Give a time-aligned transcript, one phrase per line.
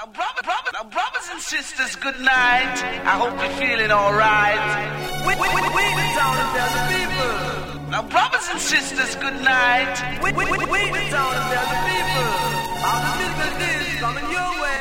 [0.00, 2.72] Now, brother, brother, now, brothers and sisters, good night.
[3.04, 4.64] I hope you're feeling alright.
[5.28, 6.06] We, we, we, we the
[6.40, 7.36] and tell the people.
[7.90, 9.92] Now, brothers and sisters, good night.
[10.22, 12.32] We, we, we, we the town and tell the people.
[12.80, 14.80] How the business is coming your way.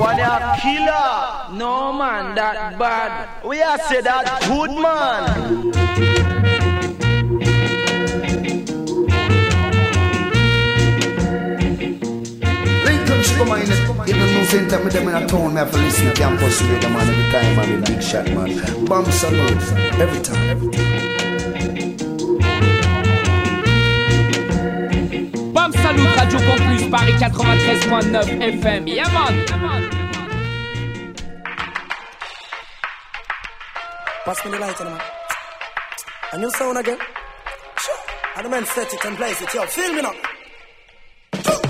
[0.00, 1.37] one a killer.
[1.58, 3.44] No man, that bad.
[3.44, 5.72] We are say that good man.
[12.84, 15.78] Lincoln Sugar Man, in the new center, me them in a town, me have to
[15.78, 18.84] listen to campus radio, man, every time, man, big shot, man.
[18.84, 19.50] Bam Salut,
[19.98, 20.88] every time, every time.
[25.52, 28.86] Bam Salut Radio Campus Paris 93.9 FM.
[28.86, 29.97] Yeah man.
[34.28, 35.00] Pass me the light, man.
[36.32, 36.98] A new sound again.
[37.80, 38.00] Sure.
[38.36, 39.54] And the man set it and place it.
[39.54, 40.12] Yo, feel me now.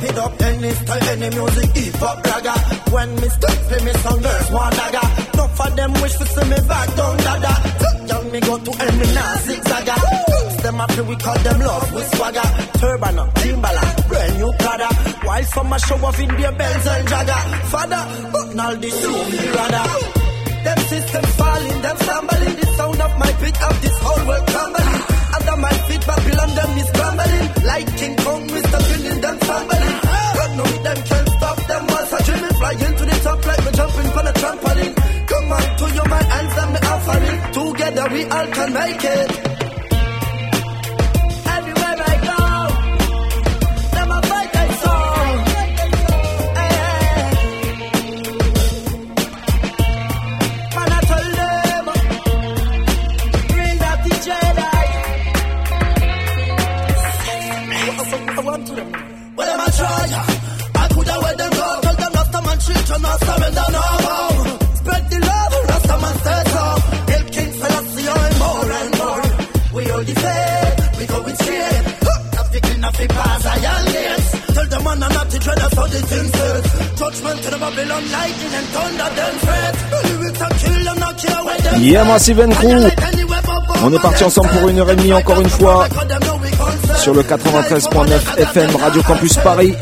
[0.02, 2.55] Hit up any style, any music, hip hop ragga.
[2.91, 5.06] When me step, play me some verse, one dagger.
[5.38, 7.55] Not for them wish to see me back down, dada.
[8.10, 10.62] Young me go to any now, zigzagga.
[10.62, 12.48] Them after we call them love with swagger.
[12.83, 14.88] Turban, Timbaland, brand new Prada.
[15.22, 17.40] While some a show off in their bells and jagger.
[17.70, 18.02] Father,
[18.33, 20.17] but now this room, the radar.
[20.69, 22.56] Them systems falling, them stumbling.
[22.61, 25.00] The sound of my beat of this whole world crumbling.
[25.36, 27.47] Under my feet, Babylon, them is crumbling.
[27.70, 28.78] Like King Kong, Mr.
[28.89, 29.96] Building, them stumbling.
[30.39, 33.70] But no, them can't stop them once I dream flying to the top like me
[33.78, 34.94] jumping from a trampoline.
[35.30, 37.39] Come on, to your hands and me offering.
[37.56, 39.47] Together we all can make it.
[75.88, 76.98] Not the dread, that's how the things says.
[76.98, 79.74] Judgment to the Babylon, lightning and thunder, then fret.
[79.90, 82.90] The lyrics are kill them, not care where them Yeah, Massive and Crew.
[83.84, 85.86] On est parti ensemble pour une heure et demie encore une fois
[86.96, 89.74] sur le 93.9 FM Radio Campus Paris.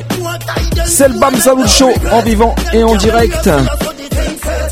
[0.84, 3.48] C'est le Bam Salut Show en vivant et en direct.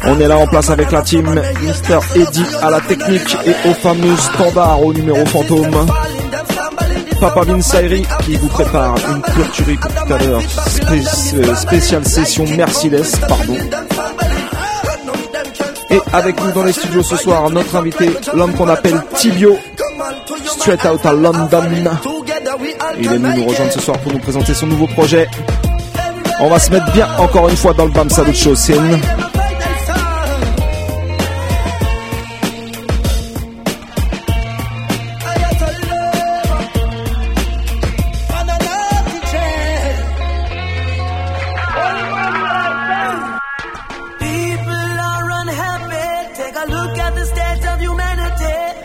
[0.07, 3.75] On est là en place avec la team Mister Eddy à la technique et au
[3.75, 5.87] fameux standard au numéro fantôme.
[7.25, 10.43] Papa Vinsairi qui vous prépare une pure tuerie pour tout à l'heure.
[10.93, 13.57] Euh, spéciale session Merciless, pardon.
[15.89, 19.59] Et avec nous dans les studios ce soir, notre invité, l'homme qu'on appelle Tibio,
[20.45, 21.63] straight out à London.
[22.99, 25.27] Il est venu nous rejoindre ce soir pour nous présenter son nouveau projet.
[26.41, 29.01] On va se mettre bien encore une fois dans le Bam Salut Show scene.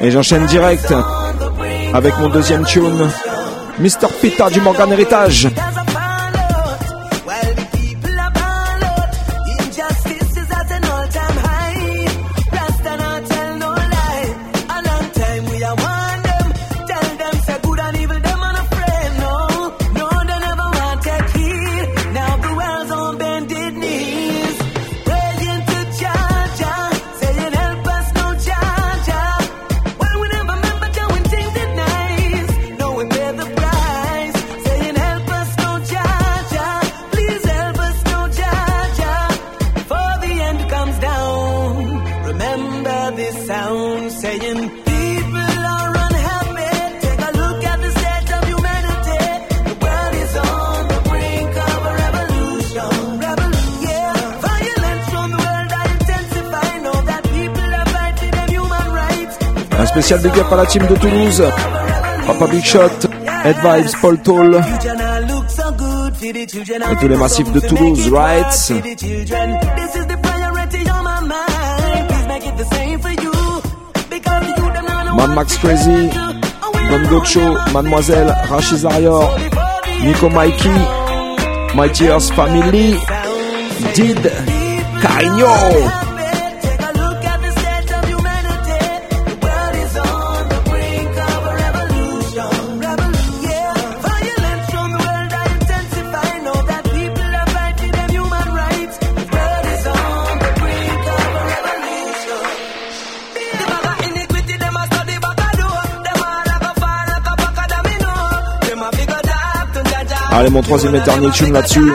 [0.01, 0.93] Et j'enchaîne direct
[1.93, 3.09] avec mon deuxième tune,
[3.79, 4.07] Mr.
[4.21, 5.49] Pita du Morgan Heritage.
[60.09, 61.43] spécial big up à la team de Toulouse.
[62.25, 63.07] Papa Big Shot,
[63.45, 64.59] Head Vibes, Paul Toll.
[66.23, 68.47] Et tous les massifs de Toulouse, right?
[75.15, 76.09] Man Max Crazy,
[76.89, 79.37] Don Gocho, Mademoiselle, Rachid Zarior,
[80.01, 80.69] Nico Mikey,
[81.75, 82.95] My Tears Family,
[83.93, 84.31] Did,
[85.01, 85.98] Carigno.
[110.49, 111.93] Allez, mon troisième et dernier tune là-dessus.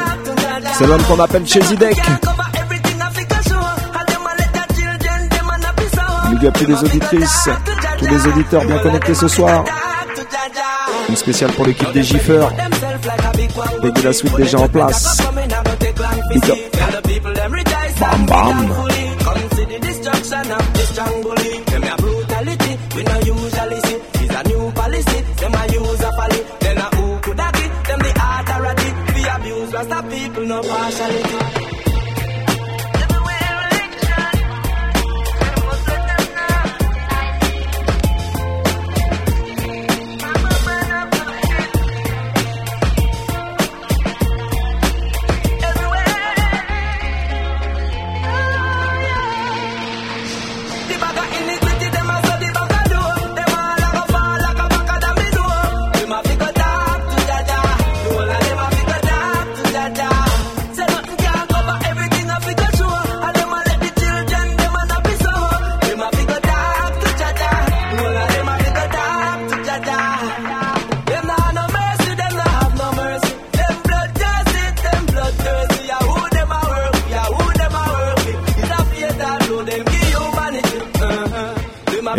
[0.78, 1.96] C'est l'homme qu'on appelle chez Zidek.
[6.30, 7.48] Big up les auditrices,
[7.98, 9.64] tous les auditeurs bien connectés ce soir.
[11.08, 12.52] Une spéciale pour l'équipe des Giffeurs.
[13.82, 15.18] Baby la suite déjà en place.
[18.00, 18.74] Bam bam.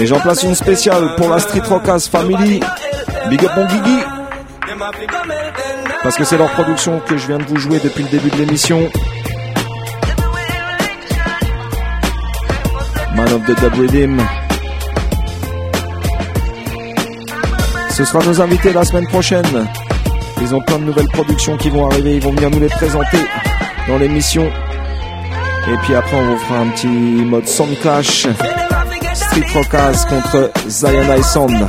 [0.06, 2.60] Et j'en place une spéciale pour la Street Rockers Family.
[3.28, 4.04] Big up mon Guigui.
[6.04, 8.36] Parce que c'est leur production que je viens de vous jouer depuis le début de
[8.36, 8.88] l'émission.
[13.16, 14.22] Man of the Dub.
[17.90, 19.68] Ce sera nos invités la semaine prochaine.
[20.40, 22.18] Ils ont plein de nouvelles productions qui vont arriver.
[22.18, 23.26] Ils vont venir nous les présenter
[23.88, 24.46] dans l'émission.
[25.68, 28.28] Et puis après, on vous fera un petit mode sound clash.
[29.36, 31.68] Contre Zion.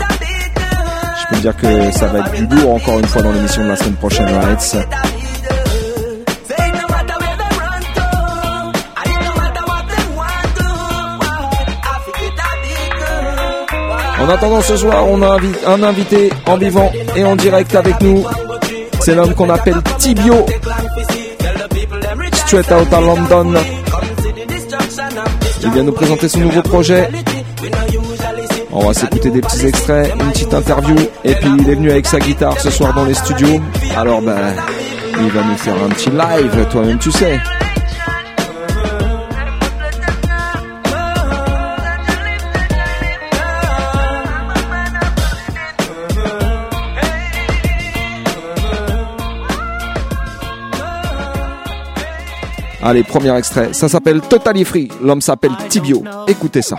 [1.18, 3.68] Je peux dire que ça va être du lourd encore une fois dans l'émission de
[3.68, 4.76] la semaine prochaine, right?
[14.20, 18.24] En attendant ce soir, on a un invité en vivant et en direct avec nous.
[19.00, 20.46] C'est l'homme qu'on appelle Tibio.
[22.32, 23.54] Straight out à London.
[25.62, 27.08] Il vient nous présenter son nouveau projet.
[28.78, 30.94] On va s'écouter des petits extraits, une petite interview,
[31.24, 33.58] et puis il est venu avec sa guitare ce soir dans les studios.
[33.96, 34.36] Alors ben,
[35.18, 37.40] il va nous faire un petit live, toi-même tu sais.
[52.82, 53.72] Allez, premier extrait.
[53.72, 54.88] Ça s'appelle Totally Free.
[55.02, 56.04] L'homme s'appelle Tibio.
[56.28, 56.76] Écoutez ça.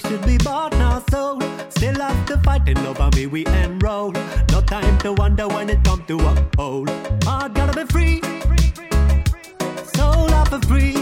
[0.00, 1.42] Should be bought nor sold.
[1.70, 4.12] Still have to fight and over me we enroll.
[4.52, 6.88] No time to wonder when it come to uphold.
[7.24, 8.20] Heart gotta be free.
[9.94, 10.94] Soul off for free.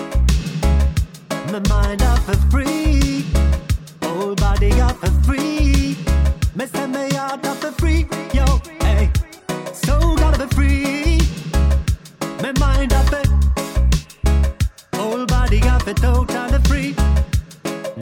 [1.53, 3.25] My mind off for free.
[4.15, 5.97] Whole body off for free.
[6.55, 8.07] Me say me heart off for free.
[8.33, 8.45] Yo,
[8.81, 9.11] hey.
[9.73, 11.21] Soul gotta be free.
[12.41, 13.29] My mind off it.
[14.95, 16.95] Whole body off it, totally free.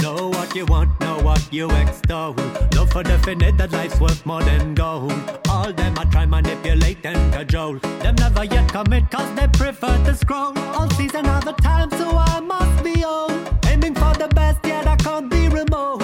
[0.03, 2.35] Know what you want, know what you extol.
[2.75, 5.15] Know for definite that life's worth more than gold.
[5.49, 7.79] All them I try manipulate and cajole.
[8.03, 10.59] Them never yet commit cause they prefer to scroll.
[10.77, 13.31] All season other time, so I must be on.
[13.67, 16.02] Aiming for the best, yet I can't be remote.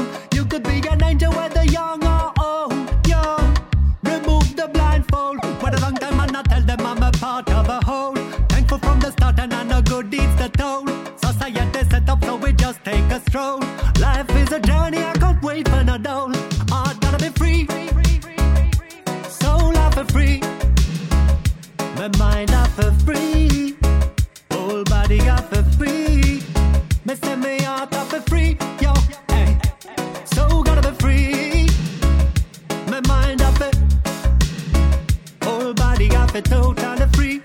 [0.59, 2.73] Could be an angel whether young or old.
[3.07, 3.57] Young,
[4.03, 5.39] remove the blindfold.
[5.63, 8.17] What a long time and I tell them I'm a part of a whole.
[8.49, 10.85] Thankful from the start and I know good deeds the toll.
[11.17, 13.61] Society set up so we just take a stroll.
[14.01, 16.33] Life is a journey, I can't wait for no dole.
[16.73, 17.69] I gotta be free.
[19.29, 20.41] Soul off for free.
[21.95, 23.77] My mind off for free.
[24.51, 26.43] Whole body off for free.
[27.05, 28.59] Me say me heart off for free.
[36.49, 37.43] Totally free.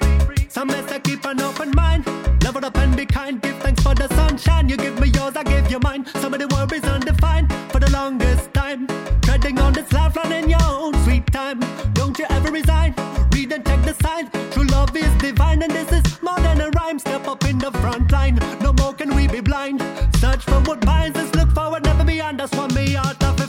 [0.50, 2.06] Some may say keep an open mind.
[2.44, 3.42] Level up and be kind.
[3.42, 4.70] Give thanks for the sunshine.
[4.70, 6.06] You give me yours, I give you mine.
[6.22, 8.88] Some of the worries undefined for the longest time.
[9.22, 11.60] Treading on this life, running your own sweet time.
[11.94, 12.94] Don't you ever resign.
[13.32, 14.30] Read and check the signs.
[14.54, 17.00] True love is divine, and this is more than a rhyme.
[17.00, 18.36] Step up in the front line.
[18.62, 19.82] No more can we be blind.
[20.18, 21.34] Search for what binds us.
[21.36, 22.52] Look forward, never beyond us.
[22.54, 23.43] Want me out of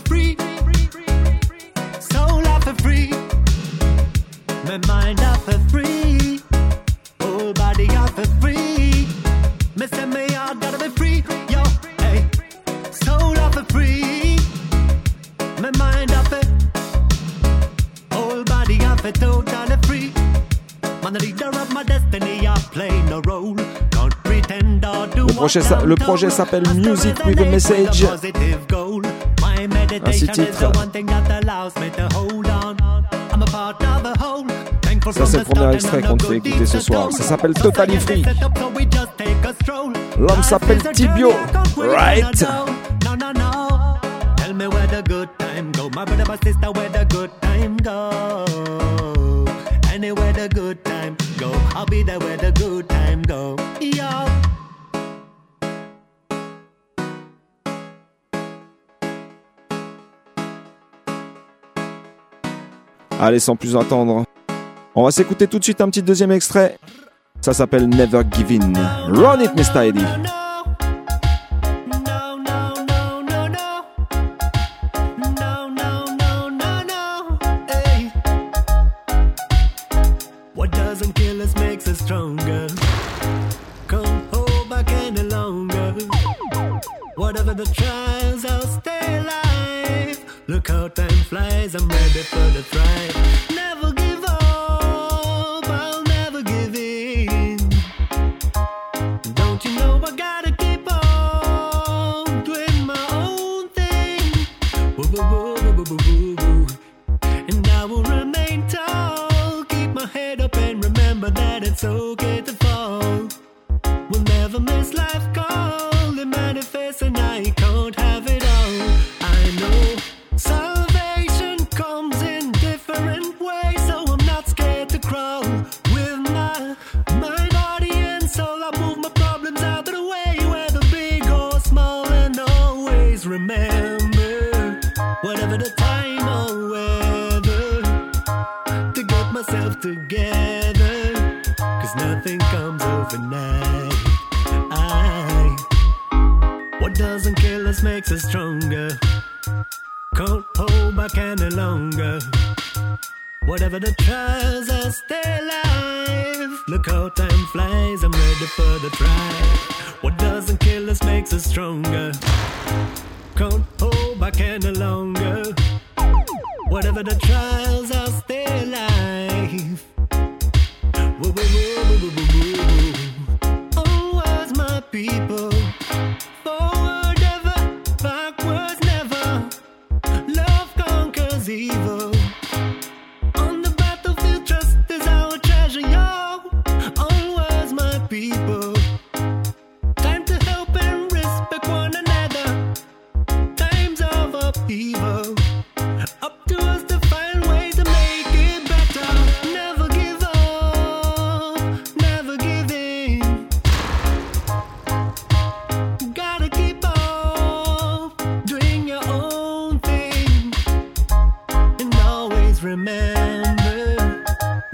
[25.25, 28.07] le projet, le projet s'appelle Music with a Message.
[30.07, 30.73] Ainsi titre.
[35.13, 37.13] Ça, c'est le premier extrait qu'on te fait écouter ce soir.
[37.13, 38.25] Ça s'appelle Totally Free.
[40.19, 41.33] L'homme s'appelle Tibio.
[41.77, 42.45] Right
[45.05, 45.89] good time go.
[45.91, 48.45] My brother, my sister, where the good time go.
[49.93, 51.53] Anywhere the good time go.
[51.75, 53.57] I'll be there where the good time go.
[53.81, 54.05] Yo.
[63.21, 64.25] Allez, sans plus attendre,
[64.95, 66.79] on va s'écouter tout de suite un petit deuxième extrait.
[67.41, 68.73] Ça s'appelle Never Give In.
[69.09, 69.89] Run it, Mr.
[69.89, 70.44] Eddie.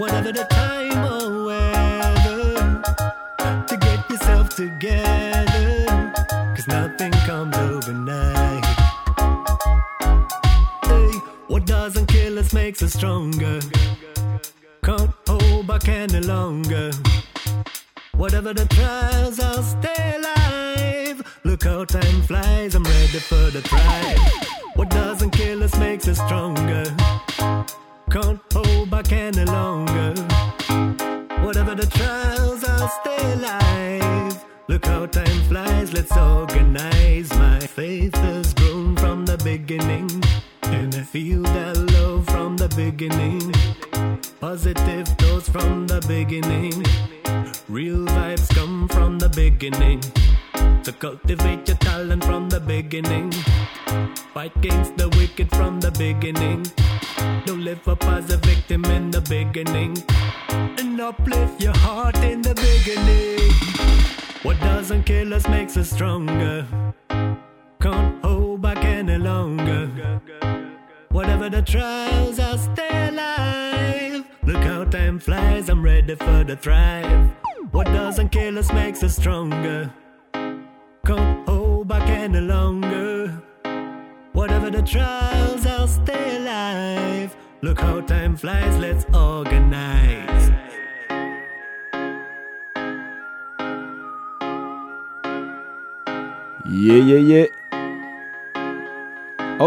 [0.01, 2.55] one at a time or weather,
[3.67, 5.85] to get yourself together.
[6.55, 8.65] Cause nothing comes overnight.
[10.85, 11.11] Hey,
[11.49, 13.60] what doesn't kill us makes us stronger.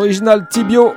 [0.05, 0.93] Original Tibio.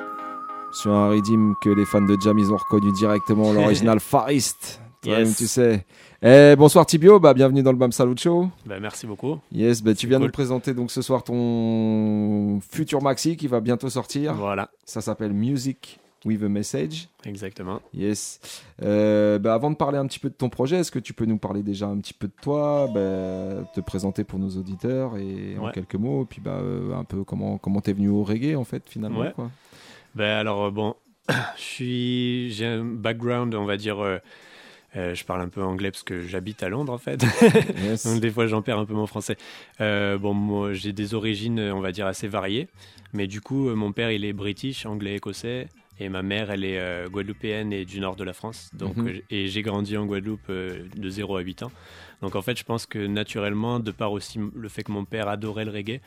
[0.73, 4.81] Sur un rythme que les fans de Jam ils ont reconnu directement, l'original Farist.
[5.05, 5.37] Yes.
[5.37, 5.85] tu sais.
[6.21, 8.49] Eh, bonsoir Tibio, bah, bienvenue dans le Bam Salut Show.
[8.65, 9.37] Bah, merci beaucoup.
[9.53, 10.25] Yes, bah, tu viens cool.
[10.25, 14.33] nous présenter donc ce soir ton futur maxi qui va bientôt sortir.
[14.33, 17.07] Voilà, Ça s'appelle Music with a Message.
[17.25, 17.81] exactement.
[17.93, 18.39] Yes.
[18.83, 21.25] Euh, bah, avant de parler un petit peu de ton projet, est-ce que tu peux
[21.25, 25.57] nous parler déjà un petit peu de toi, bah, te présenter pour nos auditeurs et
[25.59, 28.55] en quelques mots, et puis bah, euh, un peu comment comment t'es venu au reggae
[28.55, 29.31] en fait finalement Ouais.
[29.33, 29.49] quoi.
[30.15, 30.95] Bah, alors, euh, bon,
[31.57, 33.99] je suis, j'ai un background, on va dire.
[33.99, 34.19] euh,
[34.95, 37.23] je parle un peu anglais parce que j'habite à Londres en fait.
[37.83, 38.05] Yes.
[38.11, 39.37] Donc des fois j'en perds un peu mon français.
[39.79, 42.67] Bon, moi j'ai des origines, on va dire, assez variées.
[43.13, 45.67] Mais du coup, mon père il est british, anglais, écossais.
[45.99, 48.69] Et ma mère elle est euh, guadeloupéenne et du nord de la France.
[48.73, 49.07] Donc, Mhm.
[49.07, 51.71] euh, et j'ai grandi en Guadeloupe euh, de 0 à 8 ans.
[52.21, 55.27] Donc en fait, je pense que naturellement, de par aussi le fait que mon père
[55.27, 55.99] adorait le reggae,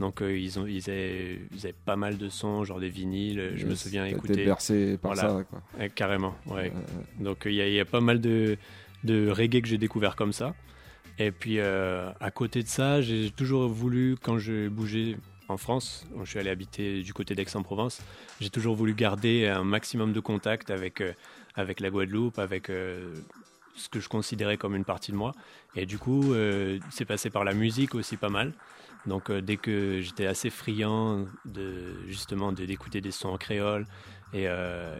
[0.00, 3.52] donc euh, ils, ont, ils, avaient, ils avaient pas mal de sons, genre des vinyles.
[3.56, 4.44] Je me souviens T'as été écouter.
[4.44, 5.28] bercé par Voilà.
[5.38, 5.62] ça quoi.
[5.78, 6.72] Ouais, carrément, ouais.
[7.20, 8.56] Donc il y, a- il y a pas mal de,
[9.04, 10.54] de reggae que j'ai découvert comme ça.
[11.18, 15.16] Et puis à côté de ça, j'ai toujours voulu, quand je bougeais
[15.48, 18.00] en France, je suis allé habiter du côté d'Aix-en-Provence,
[18.40, 21.12] j'ai toujours voulu garder un maximum de contact avec, euh,
[21.54, 23.14] avec la Guadeloupe, avec euh,
[23.76, 25.34] ce que je considérais comme une partie de moi.
[25.76, 28.52] Et du coup, euh, c'est passé par la musique aussi pas mal.
[29.06, 33.86] Donc dès que j'étais assez friand de justement d'écouter des sons en créole
[34.34, 34.46] et,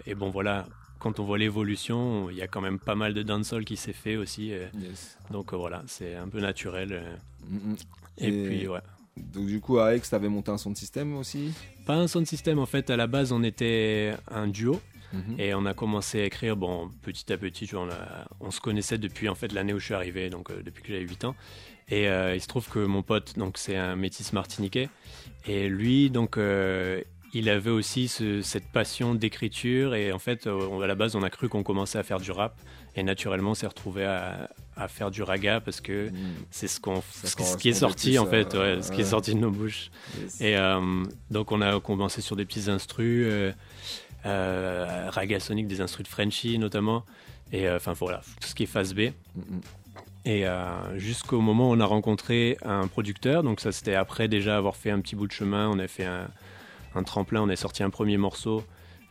[0.07, 0.65] et bon voilà
[1.01, 3.93] quand on voit l'évolution il y a quand même pas mal de dancehall qui s'est
[3.93, 5.19] fait aussi yes.
[5.33, 7.19] donc voilà c'est un peu naturel.
[7.49, 7.77] Mm, mm.
[8.19, 8.79] et, Et- puis ouais
[9.35, 11.53] Donc du coup à Aix, t'avais monté un son de système aussi?
[11.87, 14.81] pas un sound system en fait à la base on était un duo.
[15.13, 15.37] Mhm.
[15.39, 18.51] et on a commencé à écrire bon petit à petit tu vois, on, a- on
[18.51, 21.05] se connaissait depuis en fait l'année où je suis arrivé donc euh, depuis que j'avais
[21.07, 21.37] 8 ans.
[21.89, 24.89] Et euh, il se trouve que mon pote donc c'est un métis martiniquais.
[25.47, 27.01] Et lui donc euh,
[27.33, 29.95] il avait aussi ce- cette passion d'écriture.
[29.95, 32.33] Et en fait on- à la base on a cru qu'on commençait à faire du
[32.33, 32.61] rap.
[32.97, 36.15] Et naturellement on s'est retrouvé à, à faire du raga parce que Mm.
[36.51, 39.05] c'est ce qu'on ce, qui- ce qui est sorti en fait ouais, ce qui est
[39.05, 40.41] sorti de nos bouches Yes.
[40.41, 43.53] et euh, donc on a commencé sur des petits instrus, euh,
[44.27, 47.05] euh, raga sonic, des instrus de Frenchy notamment,
[47.53, 49.11] et enfin voilà, tout ce qui est phase B.
[50.25, 54.57] Et euh, jusqu'au moment où on a rencontré un producteur, donc ça c'était après déjà
[54.57, 56.29] avoir fait un petit bout de chemin, on a fait un,
[56.97, 58.65] un tremplin, on a sorti un premier morceau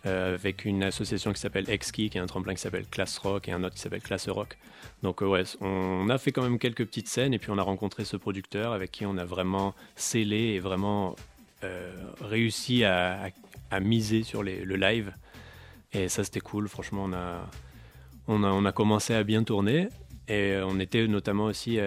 [0.05, 3.49] euh, avec une association qui s'appelle Exki, qui est un tremplin qui s'appelle Class Rock
[3.49, 4.55] et un autre qui s'appelle Classe Rock.
[5.01, 7.63] Donc euh, ouais, on a fait quand même quelques petites scènes et puis on a
[7.63, 11.15] rencontré ce producteur avec qui on a vraiment scellé et vraiment
[11.63, 11.91] euh,
[12.21, 13.31] réussi à,
[13.81, 15.11] miser sur le live.
[15.91, 17.49] Et ça c'était cool, franchement on a,
[18.27, 19.89] on a, on a commencé à bien tourner
[20.27, 21.77] et on était notamment aussi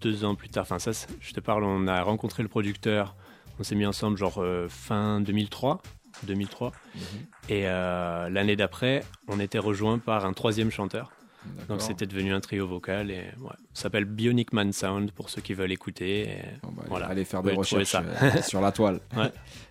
[0.00, 3.14] deux ans plus tard, enfin ça je te parle, on a rencontré le producteur,
[3.58, 5.82] on s'est mis ensemble genre fin 2003.
[6.24, 6.72] 2003
[7.48, 11.12] et euh, l'année d'après on était rejoint par un troisième chanteur
[11.68, 15.40] donc c'était devenu un trio vocal et ouais, ça s'appelle Bionic Man Sound pour ceux
[15.40, 16.22] qui veulent écouter.
[16.22, 17.06] et Bon, bah, voilà.
[17.06, 18.98] Allez faire des recherches euh, sur la toile.
[19.16, 19.30] Ouais.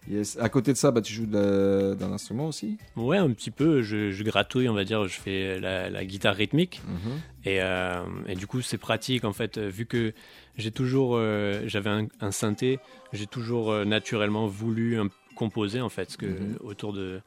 [0.10, 0.38] Yes.
[0.40, 2.78] À côté de ça, bah, tu joues d'un instrument aussi?
[2.96, 6.36] Ouais, un petit peu, je, je gratouille, on va dire, je fais la, la guitare
[6.36, 7.20] rythmique Mhm.
[7.44, 10.14] et, euh, et du coup c'est pratique en fait, vu que
[10.58, 12.80] j'ai toujours, euh, j'avais un, un synthé,
[13.12, 16.58] j'ai toujours naturellement voulu un- composer en fait, ce que, Mhm.
[16.62, 17.22] autour de,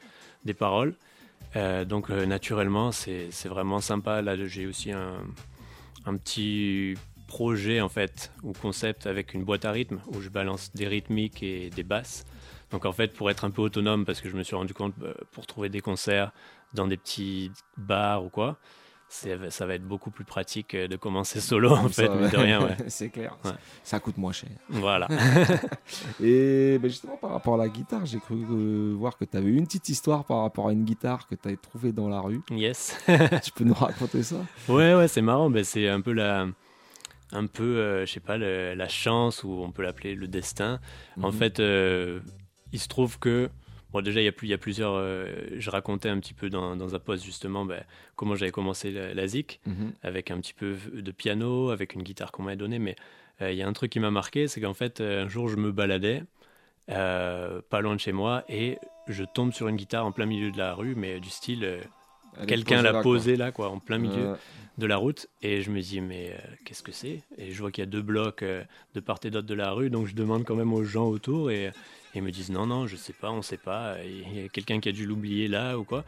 [0.45, 0.95] des paroles.
[1.57, 4.21] Euh, donc euh, naturellement c'est vraiment sympa.
[4.23, 5.19] Là j'ai aussi un,
[6.07, 6.95] un petit
[7.27, 11.43] projet en fait ou concept avec une boîte à rythme où je balance des rythmiques
[11.43, 12.25] et des basses.
[12.71, 14.95] Donc en fait pour être un peu autonome parce que je me suis rendu compte
[15.03, 16.33] euh, pour trouver des concerts
[16.75, 18.59] dans des petits bars ou quoi,
[19.09, 22.43] ça va être beaucoup plus pratique euh, de commencer solo en fait, mine de ouais.
[22.43, 22.77] rien ouais.
[22.89, 23.37] C'est clair.
[23.45, 23.53] Ouais.
[23.83, 24.51] Ça coûte moins cher.
[24.69, 25.09] Voilà.
[26.23, 29.49] Et bah, justement, par rapport à la guitare, j'ai cru euh, voir que tu avais
[29.51, 32.41] une petite histoire par rapport à une guitare que tu avais trouvée dans la rue.
[32.51, 32.97] yes.
[33.43, 34.37] tu peux nous raconter ça?
[34.69, 35.51] Ouais, ouais, c'est marrant.
[35.51, 36.47] Ben, c'est un peu la,
[37.33, 40.81] un peu, euh, je sais pas, le- la chance ou on peut l'appeler le destin.
[41.21, 41.33] En Mhm.
[41.39, 42.21] fait, euh,
[42.73, 43.49] il se trouve que,
[43.93, 44.95] bon, déjà, il y a, plus, il y a plusieurs.
[44.95, 47.83] euh, je racontais un petit peu dans, dans un post justement ben,
[48.17, 49.93] comment j'avais commencé la, la zik Mhm.
[50.03, 52.79] avec un petit peu de piano, avec une guitare qu'on m'avait donnée.
[52.79, 52.97] Mais
[53.43, 55.49] euh, il y a un truc qui m'a marqué, c'est qu'en fait, euh, un jour,
[55.49, 56.23] je me baladais
[56.91, 60.51] euh, pas loin de chez moi et je tombe sur une guitare en plein milieu
[60.51, 61.81] de la rue, mais du style.
[62.47, 64.35] Quelqu'un l'a posée là, quoi, en plein milieu Euh,
[64.79, 65.27] de la route.
[65.43, 67.23] Et je me dis mais euh, qu'est-ce que c'est?
[67.37, 68.63] Et je vois qu'il y a deux blocs euh,
[68.95, 69.91] de part et d'autre de la rue.
[69.91, 71.73] Donc je demande quand même aux gens autour et
[72.15, 73.97] et ils me disent non non je sais pas on sait pas.
[74.05, 76.05] Il y a quelqu'un qui a dû l'oublier là ou quoi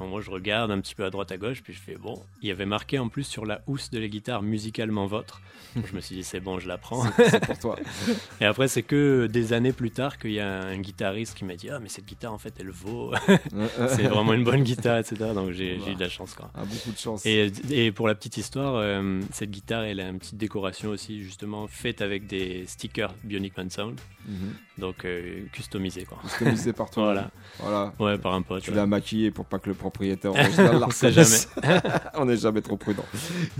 [0.00, 2.20] Moi je regarde un petit peu à droite à gauche, puis je fais bon.
[2.42, 5.06] Il y avait marqué en plus sur la housse de la guitare musicalement.
[5.06, 7.04] Donc je me suis dit c'est bon, je la prends.
[7.16, 7.76] C'est pour toi.
[8.40, 11.56] Et après c'est que des années plus tard qu'il y a un guitariste qui m'a
[11.56, 13.12] dit ah mais cette guitare en fait elle vaut.
[13.88, 15.16] c'est vraiment une bonne guitare, etc.
[15.34, 16.50] Donc j'ai eu de la chance quoi.
[16.54, 17.24] Ah, beaucoup de chance.
[17.26, 21.22] Et, et pour la petite histoire, euh, cette guitare, elle a une petite décoration aussi,
[21.22, 24.54] justement, faite avec des stickers Bionic Man Sound, Mhm.
[24.78, 26.16] donc euh, customisé quoi.
[26.22, 27.04] Customisé par toi.
[27.04, 27.30] Voilà.
[27.58, 27.92] Voilà.
[27.98, 28.62] Ouais, par un pote.
[28.62, 28.76] Tu ouais.
[28.76, 31.48] l'as maquillé pour pas que le propriétaire original On sait reconnaisse.
[32.14, 33.04] On n'est jamais trop prudent.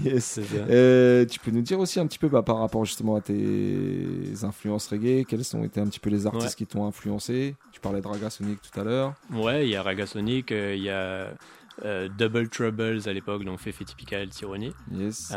[0.02, 0.24] Yes.
[0.24, 0.56] C'est ça.
[0.56, 4.06] Euh, tu peux nous dire aussi un petit peu bah, par rapport justement à tes
[4.42, 6.54] influences reggae, quels ont été un petit peu les artistes Ouais.
[6.56, 7.54] qui t'ont influencé?
[7.72, 9.14] Tu parlais de Raga Sonic tout à l'heure.
[9.32, 11.28] Ouais, il y a Ragasonic, euh, il y a
[11.84, 14.72] euh, Double Troubles à l'époque, donc Fefe Typical Tyranny.
[14.92, 15.32] Yes.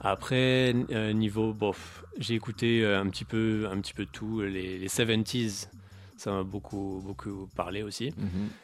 [0.00, 0.74] Après,
[1.14, 5.68] niveau, bof, j'ai écouté un petit peu, un petit peu tout, les, les 70s,
[6.16, 8.12] ça m'a beaucoup, beaucoup parlé aussi.
[8.16, 8.26] Mhm.
[8.26, 8.63] Euh,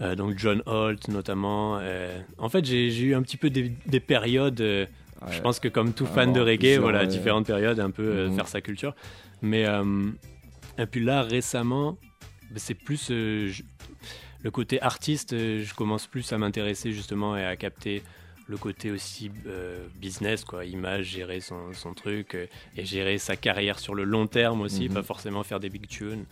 [0.00, 1.78] donc John Holt notamment.
[1.80, 4.60] euh, en fait, j'ai eu un petit peu des, des périodes.
[4.60, 4.86] euh,
[5.30, 7.06] je pense que comme tout Ah, fan de reggae, voilà, ouais.
[7.06, 8.36] différentes périodes, un peu euh, Mhm.
[8.36, 8.94] faire sa culture.
[9.42, 10.10] Mais euh,
[10.78, 11.98] et puis là, récemment,
[12.50, 13.62] bah, c'est plus euh, je-
[14.42, 15.32] le côté artiste.
[15.32, 18.02] euh, je commence plus à m'intéresser justement et à capter
[18.48, 23.34] le côté aussi euh, business, quoi, image, gérer son, son truc euh, et gérer sa
[23.34, 24.94] carrière sur le long terme aussi, Mhm.
[24.94, 26.26] pas forcément faire des big tunes.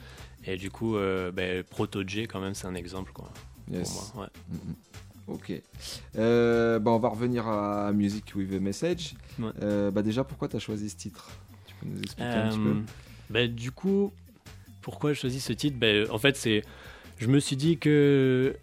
[0.47, 3.33] Et du coup, euh, ben, Proto J, quand même, c'est un exemple, quoi.
[3.71, 3.93] Yes.
[3.93, 4.57] Pour moi, ouais.
[4.59, 4.75] Mhm.
[5.27, 5.53] Ok.
[6.19, 9.15] Euh, bah, on va revenir à Music with a Message.
[9.39, 9.51] Ouais.
[9.63, 11.31] Euh, bah, déjà, pourquoi tu as choisi ce titre?
[11.67, 12.69] Tu peux nous expliquer un petit peu?
[12.71, 12.83] Euh,
[13.31, 14.13] ben, du coup,
[14.83, 15.79] pourquoi j'ai choisi ce titre?
[15.79, 16.63] Ben, En fait, c'est,
[17.19, 18.55] je me suis dit que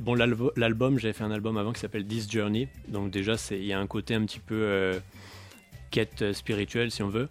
[0.00, 3.72] bon, l'album, j'avais fait un album avant qui s'appelle This Journey, donc déjà, il y
[3.72, 4.98] a un côté un petit peu euh,
[5.90, 7.28] quête spirituelle, si on veut,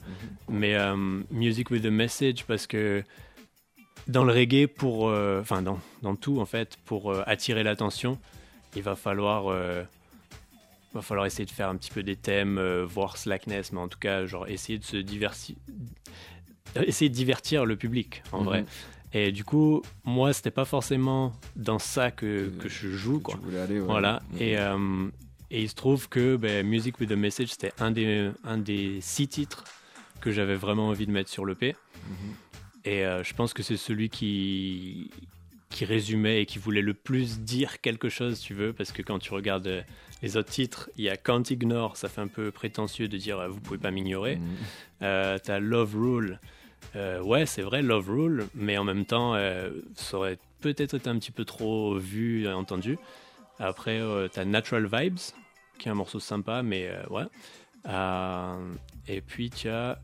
[0.49, 0.95] mais euh,
[1.31, 3.03] music with a message parce que
[4.07, 8.17] dans le reggae, pour, euh, enfin dans, dans tout en fait, pour euh, attirer l'attention,
[8.75, 9.83] il va falloir euh,
[10.93, 13.87] va falloir essayer de faire un petit peu des thèmes, euh, voir slackness, mais en
[13.87, 15.55] tout cas, genre essayer de se divertir,
[16.75, 18.45] essayer de divertir le public en Mhm.
[18.45, 18.65] vrai.
[19.13, 23.35] Et du coup, moi, c'était pas forcément dans ça que, que je joue, Que quoi.
[23.35, 23.79] Tu voulais aller.
[23.79, 23.85] ouais.
[23.85, 24.21] Voilà.
[24.31, 24.41] Mhm.
[24.41, 25.07] Et, euh,
[25.49, 28.99] et il se trouve que ben, Music with a Message, c'était un des, un des
[29.01, 29.63] six titres
[30.19, 31.75] que j'avais vraiment envie de mettre sur l'EP.
[32.05, 32.15] Mhm.
[32.87, 35.11] Et euh, je pense que c'est celui qui,
[35.69, 39.19] qui résumait et qui voulait le plus dire quelque chose, tu veux, parce que quand
[39.19, 39.81] tu regardes euh,
[40.23, 43.39] les autres titres, il y a Can't Ignore, ça fait un peu prétentieux de dire
[43.39, 44.37] euh, vous pouvez pas m'ignorer.
[44.37, 44.55] Mhm.
[45.01, 46.39] Euh, T'as Love Rule.
[46.95, 51.09] Euh, ouais, c'est vrai, Love Rule, mais en même temps, euh, ça aurait peut-être été
[51.09, 52.97] un petit peu trop vu et entendu.
[53.59, 53.99] Après,
[54.31, 55.19] t'as Natural Vibes,
[55.77, 57.25] qui est un morceau sympa, mais ouais.
[59.07, 59.99] Et puis, tu as.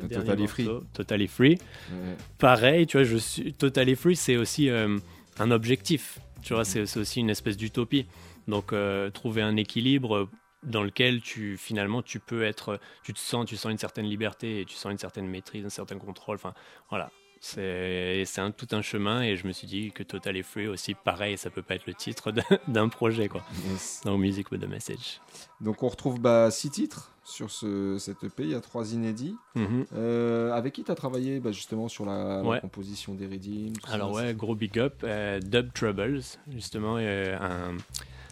[0.00, 0.64] Le dernier Totally Free.
[0.64, 1.58] morceau, Totally Free.
[1.90, 2.16] Ouais.
[2.38, 3.52] Pareil, tu vois, je suis.
[3.52, 4.98] Totally Free, c'est aussi euh,
[5.38, 6.18] un objectif.
[6.42, 8.06] Tu vois, c'est c'est aussi une espèce d'utopie.
[8.46, 10.28] Donc, euh, trouver un équilibre
[10.62, 14.60] dans lequel tu finalement tu peux être tu te sens tu sens une certaine liberté
[14.60, 16.52] et tu sens une certaine maîtrise un certain contrôle enfin
[16.90, 18.24] voilà c'est
[18.56, 21.50] tout un chemin et je me suis dit que Total est Free aussi pareil ça
[21.50, 22.32] peut pas être le titre
[22.68, 24.00] d'un- projet quoi Yes.
[24.04, 25.20] donc Music with a Message
[25.60, 28.44] Donc, on retrouve bah, six titres sur ce, cette EP.
[28.44, 29.36] Il y a trois inédits.
[29.54, 29.84] Mhm.
[29.94, 34.22] Euh, avec qui tu as travaillé bah, justement sur la, composition des Redeem alors ça,
[34.24, 36.20] ouais gros big up euh, Dub Troubles
[36.50, 37.36] justement euh,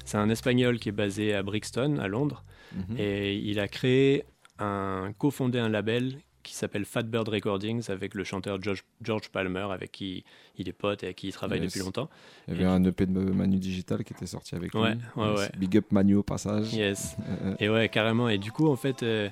[0.05, 2.97] c'est un espagnol qui est basé à Brixton à Londres Mhm.
[2.99, 4.25] Et il a créé
[4.59, 9.93] un, cofondé un label qui s'appelle Fatbird Recordings avec le chanteur George, George Palmer, avec
[9.93, 10.25] qui
[10.59, 11.69] il est pote et avec qui il travaille Yes.
[11.73, 12.09] depuis longtemps.
[12.49, 15.01] Il y avait un EP de Manu Digital qui était sorti avec Ouais, lui.
[15.17, 15.39] ouais, Yes.
[15.41, 15.51] ouais.
[15.59, 16.73] Big up Manu au passage.
[16.73, 17.17] Yes.
[17.29, 18.29] Euh, euh, Et ouais, carrément.
[18.29, 19.29] Et du coup, en fait, euh,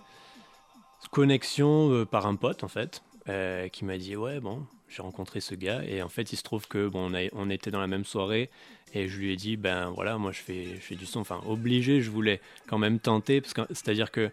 [1.10, 5.40] connexion euh, par un pote, en fait, euh, qui m'a dit Ouais, bon, j'ai rencontré
[5.40, 5.82] ce gars.
[5.84, 8.04] Et en fait, il se trouve que bon, on, a- on était dans la même
[8.04, 8.50] soirée.
[8.94, 11.20] Et je lui ai dit Ben voilà, moi, je fais, je fais du son.
[11.20, 13.40] Enfin, obligé, je voulais quand même tenter.
[13.40, 14.30] parce que C'est-à-dire que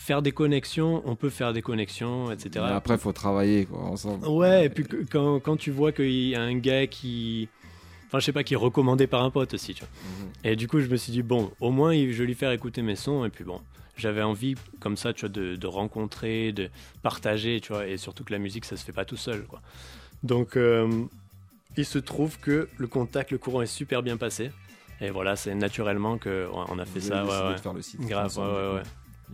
[0.00, 2.64] faire des connexions, on peut faire des connexions, etc.
[2.68, 4.26] mais après, il faut travailler quoi, ensemble.
[4.26, 7.48] Ouais, et puis quand, quand tu vois qu'il y a un gars qui.
[8.06, 9.90] Enfin, je sais pas, qui est recommandé par un pote aussi, tu vois.
[10.02, 10.30] Mhm.
[10.44, 12.82] Et du coup, je me suis dit, bon, au moins, je vais lui faire écouter
[12.82, 13.24] mes sons.
[13.24, 13.60] Et puis bon,
[13.96, 16.70] j'avais envie, comme ça, tu vois, de, de rencontrer, de
[17.02, 17.86] partager, tu vois.
[17.86, 19.60] Et surtout que la musique, ça se fait pas tout seul, quoi.
[20.22, 21.04] Donc, euh,
[21.76, 24.50] il se trouve que le contact, le courant est super bien passé.
[25.02, 27.24] Et voilà, c'est naturellement que ouais, on a fait Vous ça.
[27.24, 27.54] Ouais, ouais.
[27.54, 28.82] de faire le site Grave, ouais, ouais, ouais.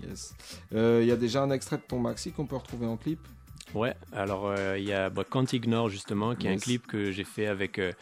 [0.03, 0.35] Yes.
[0.75, 3.27] Euh, Il y a déjà un extrait de ton maxi qu'on peut retrouver en clip?
[3.75, 7.11] Ouais, alors euh, il y a bah, Can't Ignore justement, qui est un clip que
[7.11, 7.79] j'ai fait avec.
[7.79, 7.93] euh,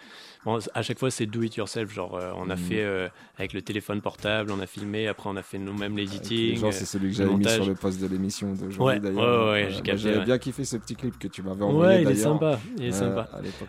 [0.44, 2.56] bon, à chaque fois c'est do it yourself, genre euh, on a Mhm.
[2.56, 6.56] fait avec le téléphone portable, on a filmé, après on a fait nous-mêmes l'editing.
[6.56, 9.46] Genre, c'est celui que j'avais mis sur le post de l'émission d'aujourd'hui Ouais, d'ailleurs.
[9.52, 10.24] ouais, ouais, j'ai bah, J'avais ouais.
[10.24, 11.96] bien kiffé ce petit clip que tu m'avais envoyé.
[11.96, 13.28] Ouais, il est sympa, il est sympa.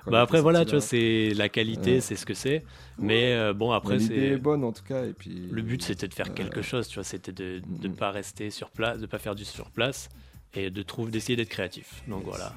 [0.10, 2.65] Bah après voilà, tu vois, c'est la qualité, c'est ce que c'est.
[2.99, 5.05] Mais bon après L'idée c'est est bonne en tout cas.
[5.05, 7.95] Et puis, le but c'était de faire quelque chose, tu vois, c'était de ne Mhm.
[7.95, 10.10] pas rester sur place, de pas faire du sur place
[10.53, 12.03] et de trouver d'essayer d'être créatif.
[12.08, 12.53] Donc voilà.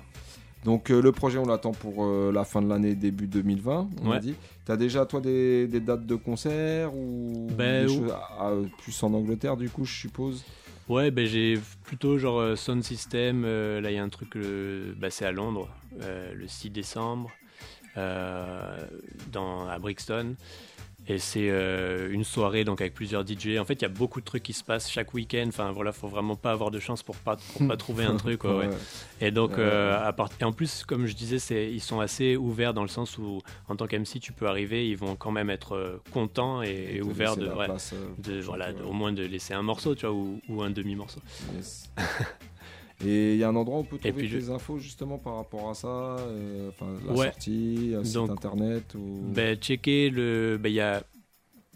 [0.65, 3.89] Donc euh, le projet, on l'attend pour euh, la fin de l'année, début 2020.
[4.03, 4.21] On a Ouais.
[4.21, 4.35] dit.
[4.65, 8.55] T'as déjà toi des, des dates de concert ou Ben, des ou- choses à- à-
[8.83, 10.45] plus en Angleterre du coup, je suppose?
[10.89, 13.45] Ouais, ben j'ai plutôt genre euh, Sound System.
[13.45, 14.37] euh, là, il y a un truc,
[14.99, 15.69] bah, c'est à Londres,
[16.01, 17.31] le 6 décembre,
[19.33, 20.35] dans, à Brixton.
[21.11, 23.57] Et c'est euh, une soirée donc avec plusieurs DJ.
[23.59, 25.47] En fait, il y a beaucoup de trucs qui se passent chaque week-end.
[25.49, 28.41] Enfin, voilà, faut vraiment pas avoir de chance pour pas, pour pas trouver un truc.
[28.41, 28.67] quoi, ouais.
[28.67, 28.75] Ouais.
[29.23, 30.29] Et donc, euh, à part...
[30.39, 33.41] et en plus, comme je disais, c'est ils sont assez ouverts dans le sens où,
[33.69, 37.39] en tant qu'MC, tu peux arriver, ils vont quand même être euh, contents et, ouverts
[37.39, 37.95] de, ouais, place,
[38.43, 41.21] voilà, au moins de laisser un morceau, tu vois, ou, ou un demi morceau.
[41.55, 41.91] Yes.
[43.05, 45.37] Et il y a un endroit où on peut trouver je- des infos justement par
[45.37, 47.27] rapport à ça, euh, enfin la Ouais.
[47.27, 49.21] sortie, un site Donc, internet ou.
[49.33, 50.61] Ben, checker le.
[50.65, 51.05] Il y a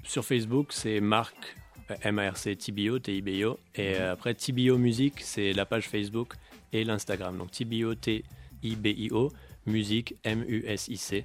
[0.02, 1.36] sur Facebook, c'est Marc
[1.90, 3.58] euh, M-A-R-C TBO, T-I-B-O.
[3.76, 6.34] Et euh, après, TBO Musique, c'est la page Facebook
[6.72, 7.38] et l'Instagram.
[7.38, 9.30] Donc TBO, T-I-B-I-O,
[9.66, 11.24] Musique, M-U-S-I-C.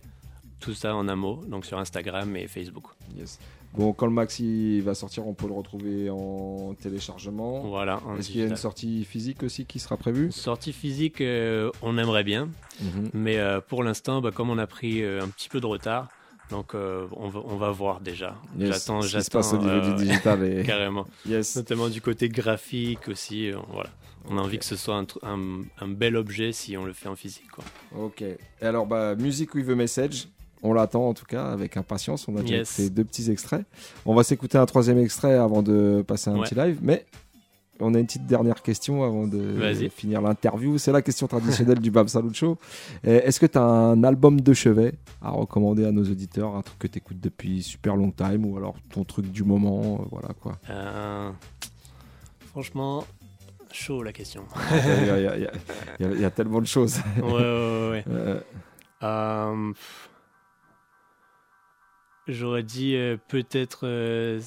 [0.60, 2.86] Tout ça en un mot, donc sur Instagram et Facebook.
[3.18, 3.40] Yes.
[3.74, 7.60] Bon, quand le maxi va sortir, on peut le retrouver en téléchargement.
[7.62, 8.02] Voilà.
[8.18, 10.32] Est-ce qu'il y a une sortie physique aussi qui sera prévue?
[10.32, 12.50] Sortie physique, euh, on aimerait bien.
[12.82, 13.10] Mhm.
[13.14, 16.08] Mais euh, pour l'instant, bah, comme on a pris euh, un petit peu de retard,
[16.50, 18.36] donc on, va, on va voir déjà.
[18.58, 19.40] Yes, J'attends, qui se j'attends.
[19.40, 21.06] passe au niveau du digital et- Carrément.
[21.28, 21.56] Yes.
[21.58, 23.52] Notamment du côté graphique aussi.
[23.70, 23.90] voilà.
[24.30, 26.94] On a envie que ce soit un, tr- un- un bel objet si on le
[26.94, 27.50] fait en physique.
[27.52, 27.64] Quoi.
[27.98, 28.22] Ok.
[28.24, 30.28] Et alors, bah, Music with a Message,
[30.64, 32.28] on l'attend en tout cas avec impatience.
[32.28, 32.80] On a déjà Yes.
[32.80, 33.66] écouté deux petits extraits.
[34.06, 36.44] On va s'écouter un troisième extrait avant de passer un Ouais.
[36.48, 36.80] petit live.
[36.82, 37.06] Mais
[37.80, 39.54] on a une petite dernière question avant de
[39.96, 40.80] finir l'interview.
[40.80, 42.58] C'est la question traditionnelle du Bab Salut Show.
[43.06, 46.64] Euh, Est-ce que tu as un album de chevet à recommander à nos auditeurs Un
[46.64, 50.06] truc que tu écoutes depuis super long time ou alors ton truc du moment euh,
[50.12, 50.58] Voilà quoi.
[50.72, 51.30] Euh,
[52.52, 53.04] franchement,
[53.72, 54.44] chaud la question.
[54.72, 55.48] Il y, a- y
[56.00, 56.98] y y tellement de choses.
[57.18, 57.90] ouais, ouais, ouais.
[57.92, 58.04] ouais.
[58.16, 58.40] Euh,
[59.04, 59.74] Euh,
[62.28, 64.40] J'aurais dit euh, peut-être euh,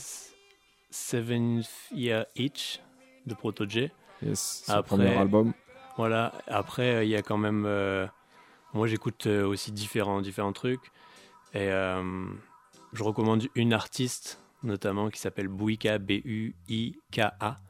[0.91, 1.63] Seven
[1.93, 2.81] Year Itch
[3.27, 3.91] de Proto J.
[4.23, 5.53] Yes, son premier album.
[5.97, 7.65] Voilà, après euh, il y a quand même.
[7.67, 8.07] euh,
[8.75, 10.93] moi j'écoute aussi différents, différents trucs.
[11.55, 11.69] Et
[12.93, 17.61] je recommande une artiste notamment qui s'appelle Buika, B-U-I-K-A.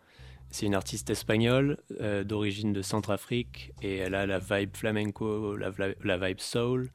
[0.51, 6.17] C'est une artiste espagnole euh, d'origine de Centrafrique et elle a la vibe flamenco, la
[6.19, 6.91] vibe soul,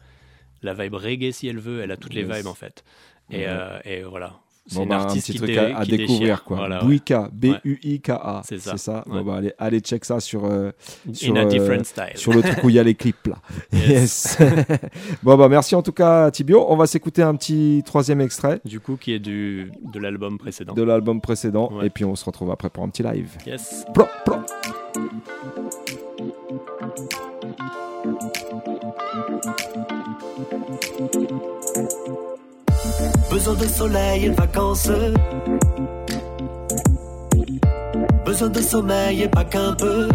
[0.65, 1.81] la vibe reggae si elle veut.
[1.81, 2.83] Elle a toutes les vibes en fait.
[3.31, 3.45] Et, Ouais.
[3.47, 4.33] euh, et voilà.
[4.67, 6.43] C'est Bon, bah, un petit qui, truc à, découvrir déchire.
[6.43, 6.57] quoi.
[6.57, 6.83] Voilà.
[6.83, 8.41] Buika, B-U-I-K-A.
[8.45, 8.71] C'est ça.
[8.71, 9.03] C'est ça.
[9.05, 10.71] Bon, bah, allez, allez check ça sur, euh,
[11.13, 12.09] sur, a different style.
[12.15, 13.35] sur le truc où il y a les clips là.
[13.73, 14.37] Yes.
[14.39, 14.39] Yes.
[15.23, 16.65] bon bah merci en tout cas Tibio.
[16.67, 20.73] On va s'écouter un petit troisième extrait Du coup, qui est du, de l'album précédent.
[20.73, 21.85] de l'album précédent Ouais.
[21.85, 23.29] et puis on se retrouve après pour un petit live.
[23.45, 23.85] Yes.
[33.35, 34.89] Besoin de soleil et de vacances.
[38.25, 40.07] Besoin de sommeil et pas qu'un peu.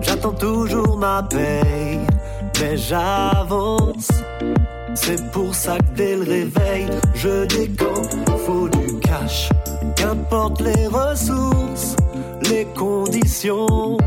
[0.00, 2.00] J'attends toujours ma paye,
[2.58, 4.08] mais j'avance.
[4.94, 8.16] C'est pour ça que dès le réveil, je décompte.
[8.46, 9.50] Faut du cash,
[9.94, 11.96] qu'importe les ressources,
[12.48, 13.98] les conditions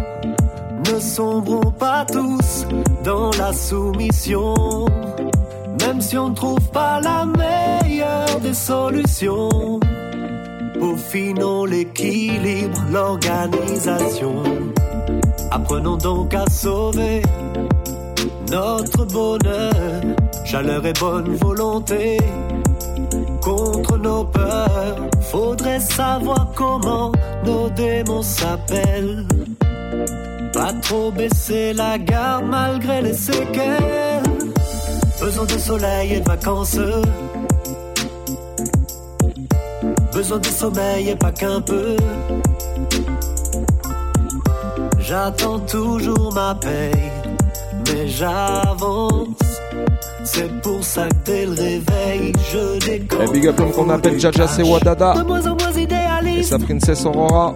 [0.92, 2.66] ne sombrons pas tous
[3.04, 4.56] dans la soumission.
[5.82, 9.80] Même si on ne trouve pas la meilleure des solutions,
[10.74, 14.44] peaufinons l'équilibre, l'organisation.
[15.52, 17.22] Apprenons donc à sauver
[18.52, 20.02] notre bonheur,
[20.46, 22.18] chaleur et bonne volonté.
[23.42, 27.12] Contre nos peurs, faudrait savoir comment
[27.46, 29.26] nos démons s'appellent.
[30.54, 34.24] Pas trop baisser la garde malgré les séquelles.
[35.20, 36.78] Besoin de soleil et de vacances.
[40.14, 41.96] Besoin de sommeil et pas qu'un peu.
[45.00, 47.12] J'attends toujours ma paye,
[47.88, 49.28] mais j'avance.
[50.24, 53.32] C'est pour ça que dès le réveil, je Et décolle.
[53.32, 55.72] big up l'homme qu'on appelle Jaja c'est Wadada De moins en moins
[56.38, 57.54] et sa princesse Aurora.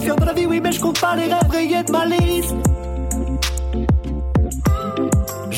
[0.00, 2.54] fier de la vie, oui, mais je compte pas les rêves rayés de ma liste.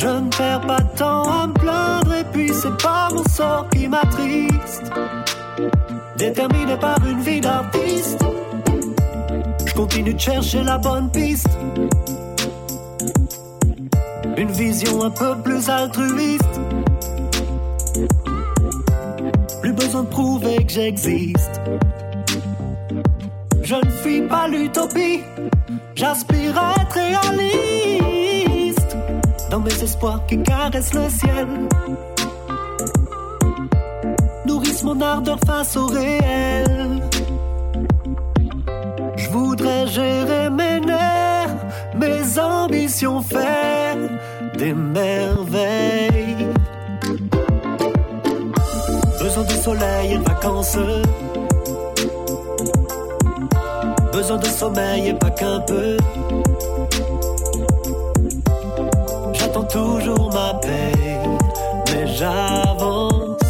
[0.00, 3.66] Je ne perds pas de temps à me plaindre, et puis c'est pas mon sort
[3.70, 4.92] qui m'attriste.
[6.16, 8.24] Déterminé par une vie d'artiste,
[9.66, 11.48] je continue de chercher la bonne piste.
[14.36, 16.60] Une vision un peu plus altruiste.
[19.60, 21.60] Plus besoin de prouver que j'existe.
[23.64, 25.22] Je ne fuis pas l'utopie,
[25.96, 28.57] j'aspire à être réaliste.
[29.50, 31.46] Dans mes espoirs qui caressent le ciel,
[34.44, 37.02] nourrissent mon ardeur face au réel.
[39.16, 41.56] Je voudrais gérer mes nerfs,
[41.96, 43.96] mes ambitions faire
[44.58, 46.46] des merveilles.
[49.20, 50.78] Besoin de soleil et de vacances.
[54.12, 55.96] Besoin de sommeil et pas qu'un peu.
[59.78, 60.92] Toujours ma paix,
[61.90, 63.44] mais j'avance.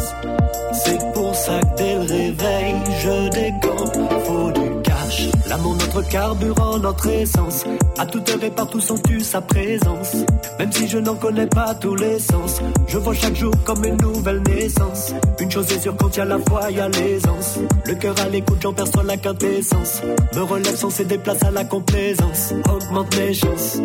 [0.83, 3.97] C'est pour ça que dès le réveil, je décampe.
[4.25, 5.29] Faut du cash.
[5.47, 7.63] L'amour, notre carburant, notre essence.
[7.97, 10.15] À toute heure et partout sens-tu sa présence?
[10.59, 13.97] Même si je n'en connais pas tous les sens, je vois chaque jour comme une
[13.97, 15.13] nouvelle naissance.
[15.39, 17.59] Une chose est sûre, quand y a la foi, y a l'aisance.
[17.85, 20.01] Le cœur à l'écoute, j'en perçois la quintessence.
[20.35, 22.53] Me relève sans céder à la complaisance.
[22.71, 23.81] Augmente mes chances.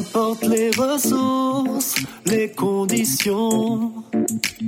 [0.00, 3.92] Qu'importe les ressources, les conditions,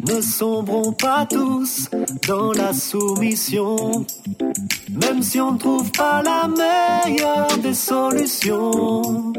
[0.06, 1.88] ne sombrons pas tous
[2.28, 4.04] dans la soumission.
[4.90, 9.32] Même si on ne trouve pas la meilleure des solutions,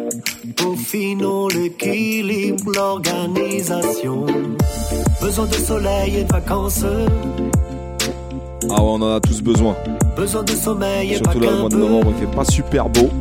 [0.56, 4.26] peaufinons l'équilibre, l'organisation.
[5.22, 6.86] Besoin de soleil et de vacances,
[8.68, 9.76] Ah ouais, on en a tous besoin.
[10.18, 13.12] besoin de sommeil et Surtout là, qu'un mois de novembre, il fait pas super beau.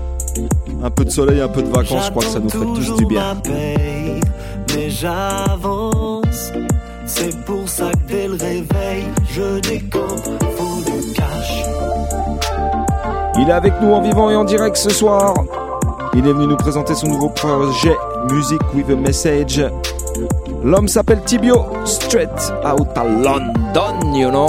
[0.85, 2.97] Un peu de soleil, un peu de vacances, je crois que ça nous ferait tous
[2.97, 3.35] du bien.
[3.35, 4.21] ma paye,
[4.75, 6.53] mais j'avance.
[7.07, 11.65] C'est pour ça que dès le réveil, je décampe, faut du cash.
[13.39, 15.35] Il est avec nous en vivant et en direct ce soir.
[16.15, 17.97] Il est venu nous présenter son nouveau projet
[18.31, 19.65] Music with a Message.
[20.65, 22.29] L'homme s'appelle Tibio, straight
[22.65, 24.49] out of London, you know.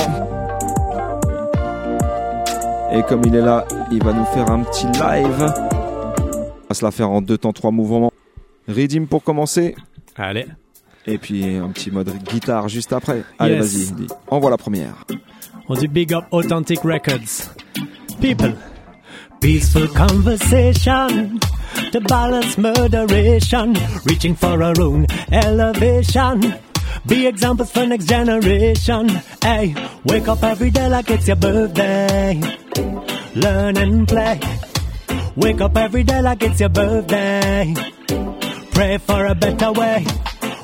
[2.91, 5.83] Et comme il est là, il va nous faire un petit live.
[6.74, 8.12] On va se la faire en deux temps, trois mouvements.
[8.68, 9.76] Redeem pour commencer.
[10.16, 10.48] Allez.
[11.06, 13.24] Et puis un petit mode guitare juste après.
[13.38, 13.92] Allez, Yes.
[13.92, 14.96] vas-y, envoie la première.
[15.70, 17.52] On dit Big Up Authentic Records.
[18.20, 18.56] People.
[19.40, 21.38] Peaceful conversation
[21.92, 23.74] to balance murderation,
[24.08, 26.40] reaching for our own elevation.
[27.06, 29.10] Be examples for next generation.
[29.44, 32.42] Hey, wake up every day like it's your birthday.
[33.36, 34.40] Learn and play.
[35.36, 37.74] Wake up every day like it's your birthday.
[38.72, 40.06] Pray for a better way.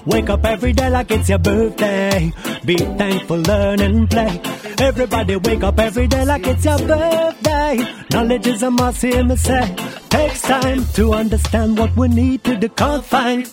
[0.06, 2.32] Wake up every day like it's your birthday.
[2.66, 4.40] Be thankful, learn and play.
[4.80, 7.86] Everybody wake up every day like it's your birthday.
[8.12, 9.76] Knowledge is a must, hear me say.
[10.10, 13.52] Takes time to understand what we need to can't find.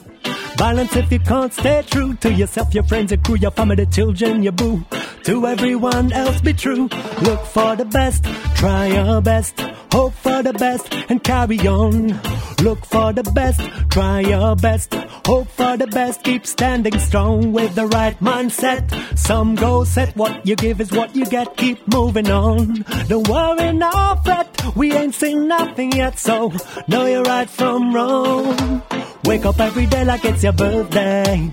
[0.59, 4.43] Balance if you can't stay true to yourself, your friends, your crew, your family, children,
[4.43, 4.85] your boo.
[5.25, 6.89] To everyone else be true.
[7.23, 8.25] Look for the best,
[8.55, 9.61] try your best.
[9.93, 12.21] Hope for the best and carry on.
[12.63, 14.95] Look for the best, try your best.
[15.27, 18.85] Hope for the best, keep standing strong with the right mindset.
[19.19, 22.85] Some go set, what you give is what you get, keep moving on.
[23.09, 26.53] Don't worry, no fret, we ain't seen nothing yet, so
[26.89, 28.83] know you're right from wrong.
[29.25, 31.53] Wake up every day like it's your birthday.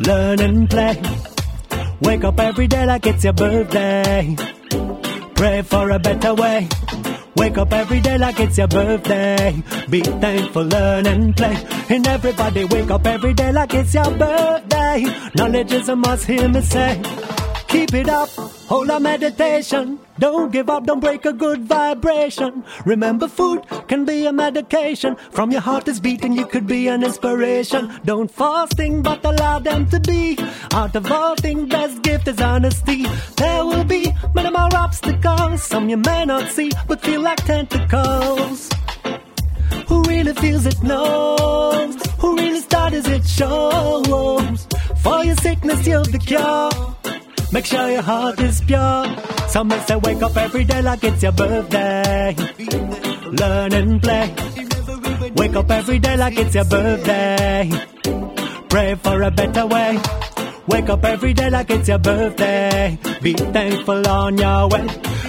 [0.00, 1.00] Learn and play.
[2.00, 4.36] Wake up every day like it's your birthday.
[5.34, 6.68] Pray for a better way.
[7.36, 9.62] Wake up every day like it's your birthday.
[9.88, 11.56] Be thankful, learn and play.
[11.88, 15.04] And everybody wake up every day like it's your birthday.
[15.34, 17.00] Knowledge is a must, hear me say.
[17.68, 18.28] Keep it up,
[18.68, 19.98] hold a meditation.
[20.18, 22.64] Don't give up, don't break a good vibration.
[22.84, 25.16] Remember, food can be a medication.
[25.30, 27.92] From your heart is beating, you could be an inspiration.
[28.04, 30.38] Don't fasting, but allow them to be.
[30.72, 33.06] Out of all things, best gift is honesty.
[33.36, 35.62] There will be many more obstacles.
[35.62, 38.70] Some you may not see, but feel like tentacles.
[39.88, 41.96] Who really feels it knows.
[42.18, 44.66] Who really studies it shows.
[45.02, 47.21] For your sickness, you're the cure.
[47.52, 49.04] Make sure your heart is pure.
[49.48, 52.34] Some may say wake up every day like it's your birthday.
[53.30, 54.34] Learn and play.
[55.36, 57.70] Wake up every day like it's your birthday.
[58.70, 59.98] Pray for a better way.
[60.66, 62.98] Wake up every day like it's your birthday.
[63.20, 64.86] Be thankful on your way.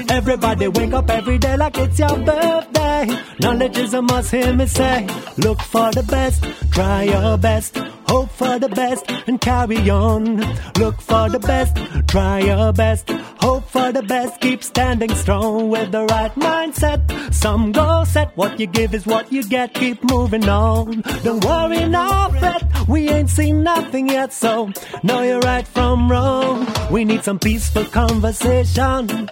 [0.10, 3.18] Everybody wake up every day like it's your birthday.
[3.40, 5.08] Knowledge is a must, hear me say.
[5.38, 7.78] Look for the best, try your best.
[8.08, 10.38] Hope for the best and carry on.
[10.78, 11.78] Look for the best,
[12.08, 13.10] try your best.
[13.40, 17.34] Hope for the best, keep standing strong with the right mindset.
[17.34, 19.74] Some go set, what you give is what you get.
[19.74, 21.02] Keep moving on.
[21.24, 22.64] Don't worry, no fret.
[22.88, 24.70] We ain't seen nothing yet, so
[25.02, 26.68] know you're right from wrong.
[26.92, 29.30] We need some peaceful conversation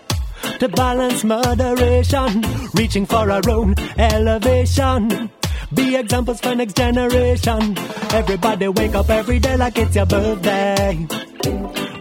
[0.60, 2.44] to balance moderation,
[2.76, 5.30] reaching for our own elevation.
[5.74, 7.78] Be examples for next generation.
[8.12, 11.08] Everybody wake up every day like it's your birthday.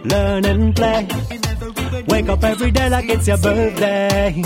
[0.03, 1.07] Learn and play.
[2.07, 4.43] Wake up every day like it's your birthday.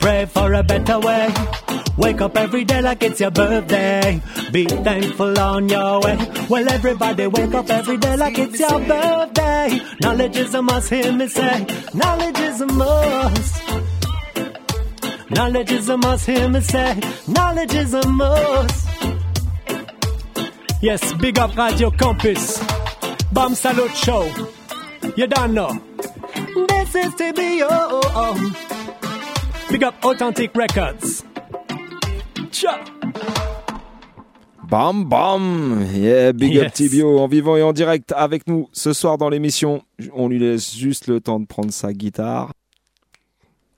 [0.00, 1.28] Pray for a better way.
[1.96, 4.20] Wake up every day like it's your birthday.
[4.50, 6.16] Be thankful on your way.
[6.48, 9.80] Well, everybody wake up every day like it's your birthday.
[10.00, 11.66] Knowledge is a must, hear me say.
[11.94, 13.62] Knowledge is a must.
[15.30, 17.00] Knowledge is a must, hear me say.
[17.28, 18.88] Knowledge is a must.
[20.80, 22.58] Yes, big up Radio Campus.
[23.32, 24.24] Bam Salut Show.
[25.16, 25.78] You don't know.
[26.68, 28.69] This is Tibio.
[29.70, 31.24] Big up Authentic Records.
[32.50, 32.78] Ciao.
[34.68, 36.72] Bam bam Yeah, big up Yes.
[36.74, 39.82] Tibio en vivant et en direct avec nous ce soir dans l'émission.
[40.12, 42.52] On lui laisse juste le temps de prendre sa guitare.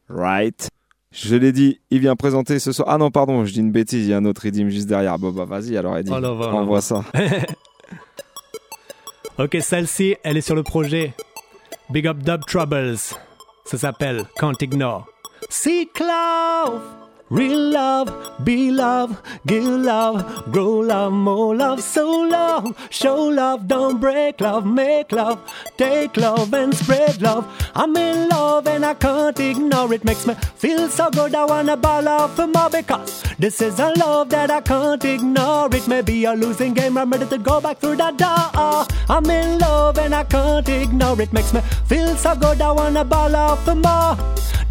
[0.08, 0.68] Right.
[1.12, 2.88] Je l'ai dit, il vient présenter ce soir.
[2.90, 5.18] Ah non, pardon, je dis une bêtise, il y a un autre Redeem juste derrière.
[5.18, 6.54] Bon bah vas-y alors Eddie, Oh là, voilà.
[6.54, 7.04] envoie ça.
[9.38, 11.14] Ok, celle-ci, elle est sur le projet
[11.88, 12.96] Big Up Dub Troubles.
[13.64, 15.06] Ça s'appelle Can't Ignore.
[15.48, 17.01] Sieglauf!
[17.32, 18.08] Real love,
[18.44, 24.66] be love, give love, grow love, more love, so love, show love, don't break love,
[24.66, 25.38] make love,
[25.78, 27.44] take love and spread love.
[27.74, 30.04] I'm in love and I can't ignore it.
[30.04, 31.34] Makes me feel so good.
[31.34, 35.74] I wanna ball off more because this is a love that I can't ignore.
[35.74, 36.98] It may be a losing game.
[36.98, 38.86] I'm ready to go back through the door.
[39.08, 41.32] I'm in love and I can't ignore it.
[41.32, 42.60] Makes me feel so good.
[42.60, 44.16] I wanna ball off more.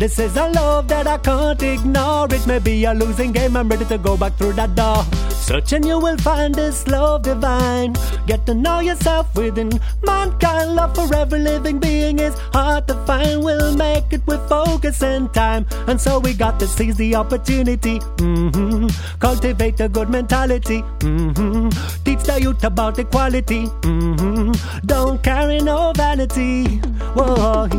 [0.02, 2.26] This is a love that I can't ignore.
[2.32, 3.56] It may be a losing game.
[3.56, 5.06] I'm ready to go back through that door.
[5.30, 7.96] Search and you will find this love divine.
[8.28, 9.72] Get to know yourself within
[10.04, 10.76] mankind.
[10.76, 13.42] Love for every living being is hard to find.
[13.42, 15.66] We'll make it with focus and time.
[15.88, 18.00] And so we got to seize the opportunity.
[18.20, 18.88] hmm
[19.20, 20.80] Cultivate a good mentality.
[21.02, 21.70] hmm
[22.04, 23.64] Teach the youth about equality.
[23.88, 24.52] hmm
[24.86, 26.80] Don't carry no vanity.
[27.16, 27.70] Whoa.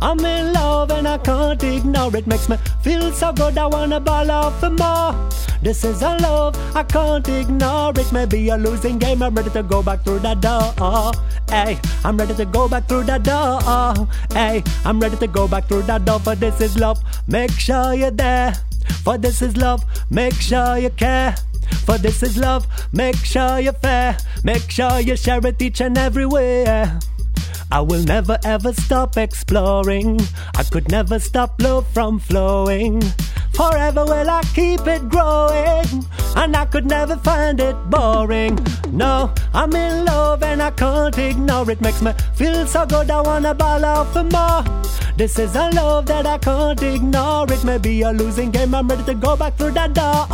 [0.00, 2.26] I'm in love and I can't ignore it.
[2.26, 3.58] Makes me feel so good.
[3.58, 5.14] I wanna ball off for more.
[5.62, 7.92] This is a love I can't ignore.
[7.96, 9.22] It Maybe a losing game.
[9.22, 11.12] I'm ready to go back through that door.
[11.48, 14.08] Hey, I'm ready to go back through that door.
[14.32, 16.20] Hey, I'm ready to go back through that door.
[16.20, 16.98] For this is love.
[17.26, 18.54] Make sure you're there.
[19.04, 19.84] For this is love.
[20.10, 21.36] Make sure you care.
[21.86, 22.66] For this is love.
[22.92, 24.16] Make sure you're fair.
[24.44, 26.98] Make sure you share it each and everywhere.
[27.70, 30.20] I will never ever stop exploring.
[30.56, 33.02] I could never stop love from flowing.
[33.52, 36.06] Forever will I keep it growing.
[36.36, 38.58] And I could never find it boring.
[38.92, 41.80] No, I'm in love and I can't ignore it.
[41.80, 44.64] Makes me feel so good, I wanna ball off for more.
[45.16, 47.52] This is a love that I can't ignore.
[47.52, 50.26] It may be a losing game, I'm ready to go back through that door.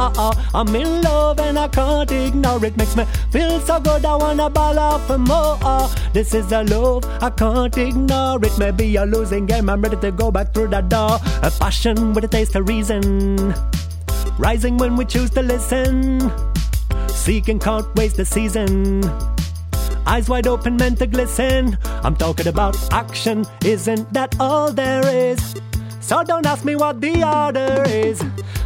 [0.55, 2.77] I'm in love and I can't ignore it.
[2.77, 5.89] Makes me feel so good, I wanna ball off for more.
[6.13, 8.39] This is a love I can't ignore.
[8.45, 11.19] It may be a losing game, I'm ready to go back through that door.
[11.43, 13.55] A passion with a taste of reason.
[14.39, 16.31] Rising when we choose to listen.
[17.09, 19.03] Seeking can't waste the season.
[20.07, 21.79] Eyes wide open, meant to glisten.
[22.03, 25.55] I'm talking about action, isn't that all there is?
[26.01, 28.23] So don't ask me what the order is.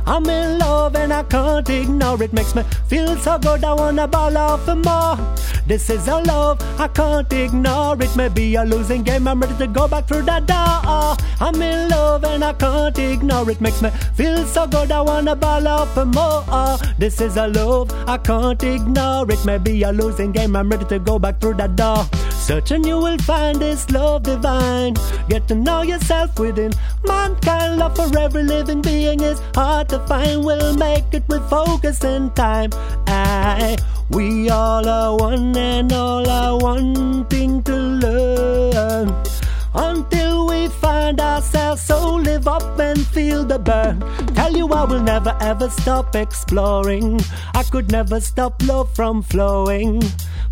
[0.08, 2.32] I'm in love and I can't ignore it.
[2.32, 5.18] Makes me feel so good, I wanna ball off more.
[5.66, 7.94] This is a love I can't ignore.
[8.02, 11.16] It may be a losing game, I'm ready to go back through that door.
[11.46, 13.60] I'm in love and I can't ignore it.
[13.60, 16.78] Makes me feel so good, I wanna ball off for more.
[16.96, 19.30] This is a love I can't ignore.
[19.30, 22.06] It may be a losing game, I'm ready to go back through that door.
[22.48, 24.94] Search and you will find this love divine.
[25.28, 26.72] Get to know yourself within
[27.04, 27.76] mankind.
[27.76, 30.44] Love for every living being is hard to find.
[30.44, 32.70] We'll make it with focus and time.
[33.06, 33.76] Aye,
[34.10, 39.27] we all are one and all are wanting to learn.
[39.74, 41.82] Until we find ourselves.
[41.82, 44.00] So live up and feel the burn.
[44.34, 47.20] Tell you I will never ever stop exploring.
[47.54, 50.02] I could never stop love from flowing.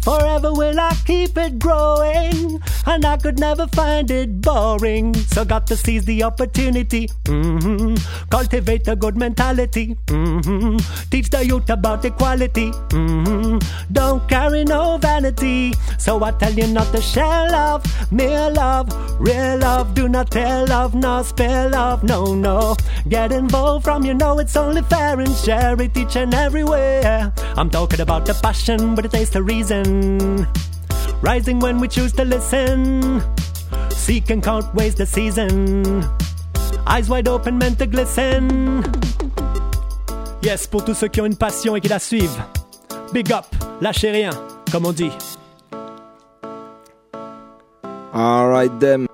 [0.02, 5.14] Forever will I keep it growing, and I could never find it boring.
[5.14, 7.96] So got to seize the opportunity, hmm
[8.30, 10.76] cultivate a good mentality, hmm
[11.10, 12.70] teach the youth about equality.
[12.92, 13.58] hmm
[13.90, 18.86] Don't carry no vanity, so I tell you not to share love, mere love,
[19.18, 19.94] real love.
[19.94, 22.76] Do not tell love, no spell love, no no.
[23.08, 27.32] Get involved from you know it's only fair and share it each and everywhere.
[27.56, 30.46] I'm talking about the passion, but it takes the reason.
[31.22, 33.22] Rising when we choose to listen.
[33.90, 36.04] Seek and count ways the season.
[36.86, 38.84] Eyes wide open, meant to glisten.
[40.42, 42.40] Yes, pour tous ceux qui ont une passion et qui la suivent.
[43.12, 43.46] Big up,
[43.80, 44.30] lâchez rien,
[44.70, 45.10] comme on dit.
[48.16, 49.06] Alright, them.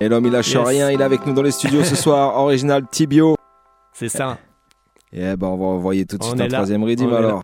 [0.00, 0.66] Et l'homme, il lâche Yes.
[0.66, 2.36] rien, il est avec nous dans les studios ce soir.
[2.42, 3.36] Original Tibio.
[3.94, 4.36] C'est ça.
[5.14, 7.42] Et ben, on va envoyer tout de suite un troisième est alors.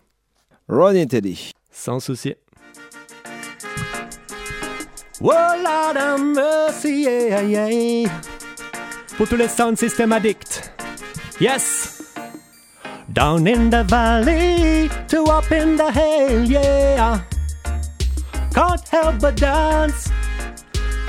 [0.69, 1.53] Ronnie Teddy.
[1.73, 2.35] Sans souci.
[5.23, 8.11] Oh Lord have mercy, yeah, yeah.
[9.17, 10.71] Pour tous les sound system addicts.
[11.41, 12.03] Yes.
[13.09, 17.21] Down in the valley to up in the hill, yeah.
[18.53, 20.11] Can't help but dance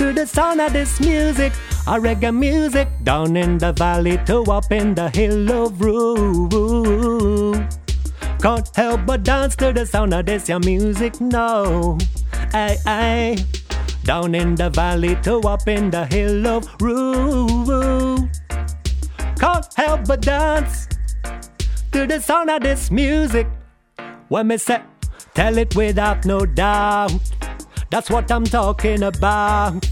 [0.01, 1.53] to the sound of this music.
[1.85, 7.53] A reggae music down in the valley to up in the hill of rule.
[8.41, 11.99] Can't help but dance to the sound of this your music, no.
[12.51, 13.37] Ay, ay.
[14.03, 18.27] Down in the valley to up in the hill of rule.
[19.39, 20.87] Can't help but dance
[21.91, 23.47] to the sound of this music.
[24.29, 24.81] When me say,
[25.35, 27.40] tell it without no doubt.
[27.91, 29.85] That's what I'm talking about.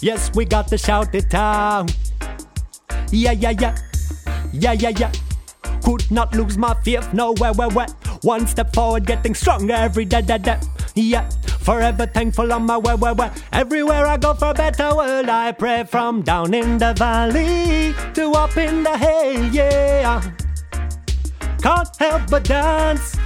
[0.00, 1.94] Yes, we got to shout it out.
[3.12, 3.76] Yeah, yeah, yeah.
[4.52, 5.12] Yeah, yeah, yeah.
[5.84, 7.86] Could not lose my faith, no, where, where, where.
[8.22, 10.58] One step forward, getting stronger every day, day, day.
[10.96, 11.28] Yeah,
[11.60, 13.32] forever thankful on my way, where, where.
[13.52, 18.32] Everywhere I go for a better world, I pray from down in the valley to
[18.32, 20.20] up in the hill, yeah.
[21.62, 23.16] Can't help but dance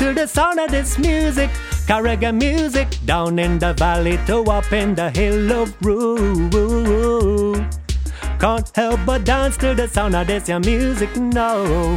[0.00, 1.50] to the sound of this music.
[1.86, 7.54] Carrega music down in the valley to up in the hill of rule.
[8.40, 11.96] Can't help but dance to the sound of this your music, no.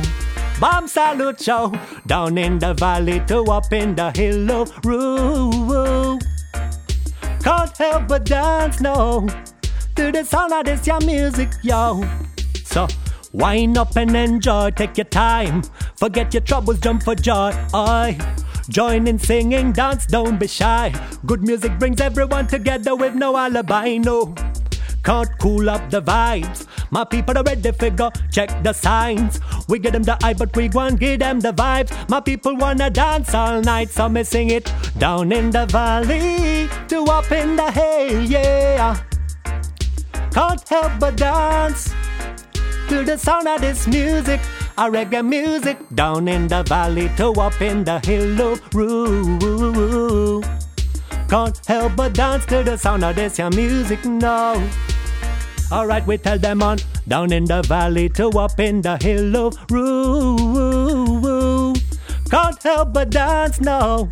[0.62, 1.74] Bam Salut show
[2.06, 6.20] down in the valley to up in the hill of rule.
[7.44, 9.28] Can't help but dance, no,
[9.96, 12.06] to the sound of this your music, yo.
[12.64, 12.88] So
[13.34, 15.64] wind up and enjoy, take your time,
[15.96, 17.54] forget your troubles, jump for joy.
[17.74, 18.20] I
[18.70, 20.93] join in singing, dance, don't be shy.
[21.26, 24.36] Good music brings everyone together with no alibi, no.
[25.03, 26.67] Can't cool up the vibes.
[26.91, 28.11] My people are ready go.
[28.32, 29.39] Check the signs.
[29.67, 31.91] We get them the eye, but we want give them the vibes.
[32.09, 37.03] My people wanna dance all night, so me sing it down in the valley to
[37.05, 39.01] up in the hill, yeah.
[40.32, 41.93] Can't help but dance
[42.89, 44.41] to the sound of this music.
[44.80, 48.56] A reggae music down in the valley to up in the hill.
[51.28, 54.70] Can't help but dance to the sound of this your music, no.
[55.70, 56.78] Alright, we tell them on
[57.10, 59.52] down in the valley to up in the hill.
[62.32, 64.10] Can't help but dance, no.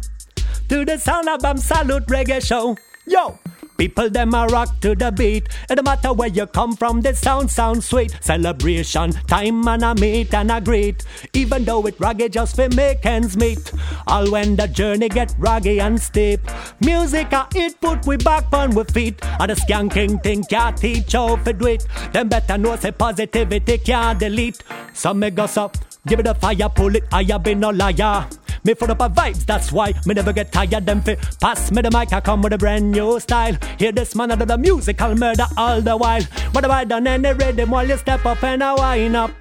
[0.68, 2.76] To the sound of Bam Salut Reggae Show.
[3.06, 3.40] Yo!
[3.78, 5.48] People them a rock to the beat.
[5.70, 8.18] It don't matter where you come from, the sound sounds sweet.
[8.22, 11.06] Celebration, time and a meet and a greet.
[11.34, 13.72] Even though it rugged just for make ends meet.
[14.08, 16.42] All when the journey get ruggy and steep.
[16.82, 19.24] Music a it put we back on we feet.
[19.40, 21.86] And the skanking thing can't teach how to do it.
[22.14, 24.64] Them better know say positivity can't delete.
[24.94, 25.72] Some me go so,
[26.08, 28.28] give it a fire, pull it, I have been no liar.
[28.64, 30.86] Me full up of vibes, that's why me never get tired.
[30.86, 33.56] Them fi pass me the mic, I come with a brand new style.
[33.78, 36.24] Hear this man under the musical murder all the while.
[36.52, 39.32] What have I done any rhythm while you step up and I wind up?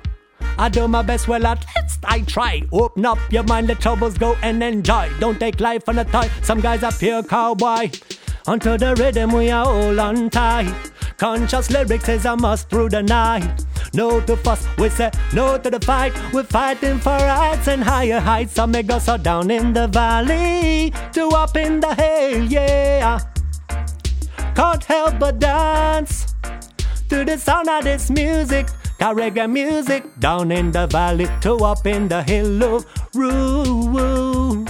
[0.58, 2.62] I do my best, well at least I try.
[2.72, 5.10] Open up your mind, let troubles go and enjoy.
[5.18, 6.30] Don't take life on a toy.
[6.42, 7.90] Some guys are pure cowboy.
[8.46, 10.92] Onto the rhythm we are all on tight.
[11.16, 13.64] Conscious lyrics is a must through the night.
[13.92, 16.12] No to fuss, we say no to the fight.
[16.32, 18.52] We're fighting for rights and higher heights.
[18.52, 23.18] Some may go so down in the valley to up in the hill, yeah.
[24.54, 26.34] Can't help but dance
[27.08, 28.68] to the sound of this music.
[29.00, 32.84] Reggae music down in the valley to up in the hill
[33.14, 34.64] rule.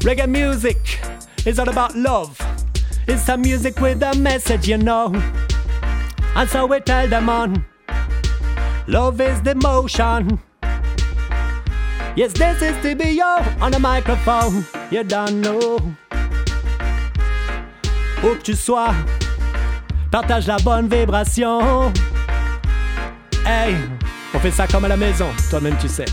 [0.00, 1.00] Reggae music
[1.48, 2.38] is all about love.
[3.06, 5.10] It's some music with a message, you know.
[6.36, 7.64] And so we tell them on.
[8.86, 10.40] Love is the motion.
[12.16, 14.66] Yes, this is TBO on the microphone.
[14.90, 15.78] You don't know.
[18.22, 18.94] Où que tu sois,
[20.10, 21.92] partage la bonne vibration.
[23.46, 23.74] Hey,
[24.34, 26.04] on fait ça comme à la maison, toi-même tu sais.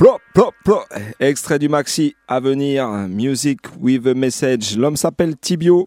[0.00, 0.80] Plop, plop, plop.
[1.20, 2.88] Extrait du maxi à venir.
[3.06, 4.74] Music with a message.
[4.78, 5.86] L'homme s'appelle Tibio.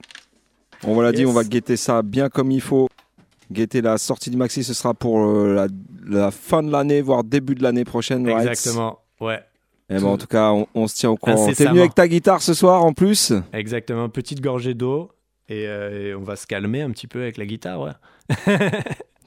[0.83, 1.29] On l'a dit, Yes.
[1.29, 2.89] on va guetter ça bien comme il faut.
[3.51, 5.67] Guetter la sortie du maxi, ce sera pour euh, la,
[6.07, 8.23] la fin de l'année, voire début de l'année prochaine.
[8.29, 8.47] right?
[8.47, 9.39] Exactement, ouais.
[9.89, 11.51] Eh ben, en tout cas, on, on se tient au courant.
[11.51, 13.33] T'es venu avec ta guitare ce soir en plus?
[13.51, 15.09] Exactement, petite gorgée d'eau.
[15.49, 17.91] Et, euh, et on va se calmer un petit peu avec la guitare, ouais.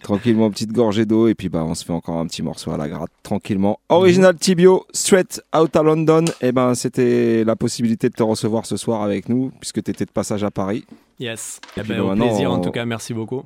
[0.02, 2.76] Tranquillement, petite gorgée d'eau, et puis bah, on se fait encore un petit morceau à
[2.76, 3.80] la gratte, tranquillement.
[3.88, 6.24] Original Tibio, straight out à London.
[6.40, 10.04] Et ben, c'était la possibilité de te recevoir ce soir avec nous, puisque tu étais
[10.04, 10.84] de passage à Paris.
[11.18, 11.60] Yes.
[11.76, 13.42] Et Eh ben, bah, au plaisir, en on- tout cas, merci beaucoup.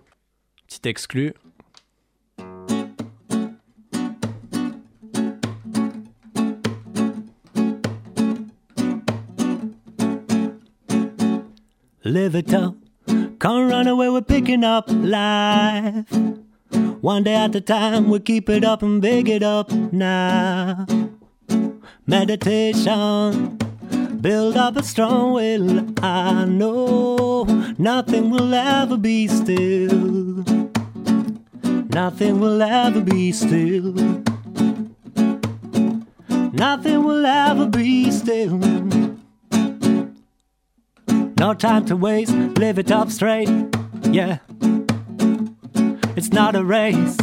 [0.68, 1.32] Petit exclu.
[12.04, 12.74] Live it up,
[13.38, 16.06] can't run away, we're picking up life.
[17.00, 20.86] One day at a time, we keep it up and big it up now.
[22.06, 23.56] Meditation,
[24.20, 25.86] build up a strong will.
[26.02, 27.44] I know
[27.78, 30.44] nothing will ever be still.
[31.88, 33.94] Nothing will ever be still.
[36.52, 38.60] Nothing will ever be still.
[41.40, 43.48] No time to waste, live it up straight.
[44.10, 44.40] Yeah.
[46.14, 47.16] It's not a race.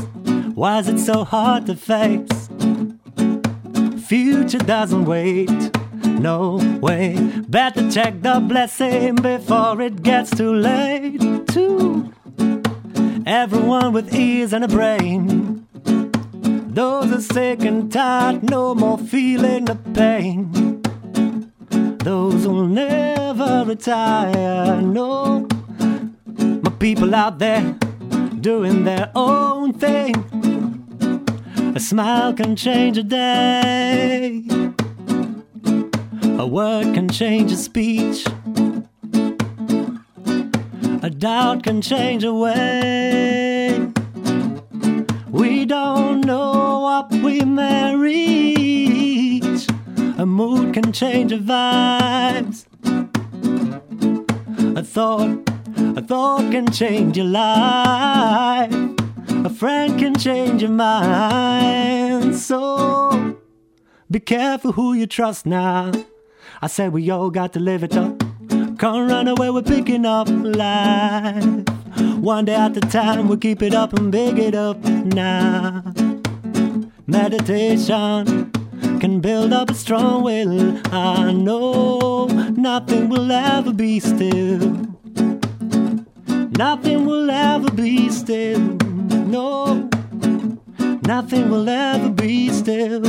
[0.55, 2.49] Why is it so hard to face?
[4.07, 5.51] Future doesn't wait.
[6.19, 7.15] No way.
[7.47, 11.21] Better check the blessing before it gets too late.
[11.49, 12.11] Too.
[13.27, 15.67] Everyone with ears and a brain.
[16.73, 20.76] Those are sick and tired, no more feeling the pain
[22.07, 24.79] those who'll never retire.
[24.81, 25.45] No,
[26.63, 27.75] my people out there
[28.39, 30.15] doing their own thing.
[31.75, 34.41] A smile can change a day,
[36.43, 38.25] a word can change a speech,
[41.03, 43.85] a doubt can change a way.
[45.29, 49.06] We don't know what we reach.
[50.19, 52.65] A mood can change our vibes.
[54.75, 55.47] A thought,
[55.95, 58.73] a thought can change your life.
[59.29, 62.35] A friend can change your mind.
[62.35, 63.37] So
[64.09, 65.91] be careful who you trust now.
[66.63, 68.19] I said we all got to live it up.
[68.79, 71.45] Can't run away, we're picking up life.
[72.17, 75.83] One day at a time, we'll keep it up and big it up now.
[77.05, 78.51] Meditation
[78.99, 80.81] can build up a strong will.
[80.93, 84.59] I know nothing will ever be still.
[86.57, 88.59] Nothing will ever be still.
[88.59, 89.89] No,
[91.03, 93.01] nothing will ever be still.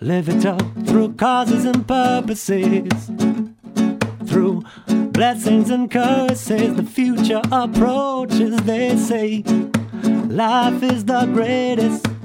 [0.00, 3.10] Live it up through causes and purposes.
[4.26, 4.64] Through
[5.12, 9.42] blessings and curses, the future approaches, they say.
[10.28, 12.17] Life is the greatest.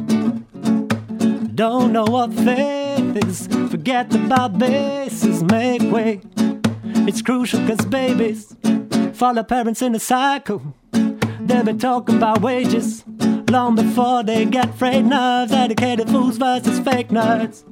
[1.55, 3.47] Don't know what faith is.
[3.69, 6.21] Forget about bases, make way.
[7.07, 8.55] It's crucial cause babies
[9.13, 10.61] follow parents in a cycle.
[10.91, 13.05] They'll be talking about wages
[13.49, 15.51] long before they get frayed nerves.
[15.51, 17.63] Educated fools versus fake nerds.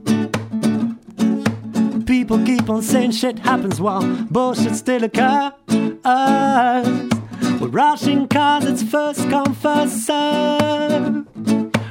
[2.06, 5.52] People keep on saying shit happens while bullshit still occurs.
[7.60, 11.28] We're rushing cause it's first come, first serve.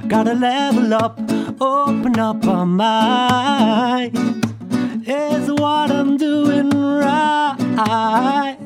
[0.08, 1.18] Gotta level up,
[1.60, 4.18] open up our minds.
[5.06, 8.56] Is what I'm doing right.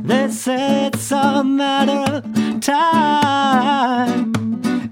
[0.00, 4.32] They say it's a matter of time.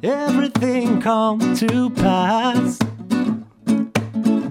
[0.02, 2.78] Everything come to pass.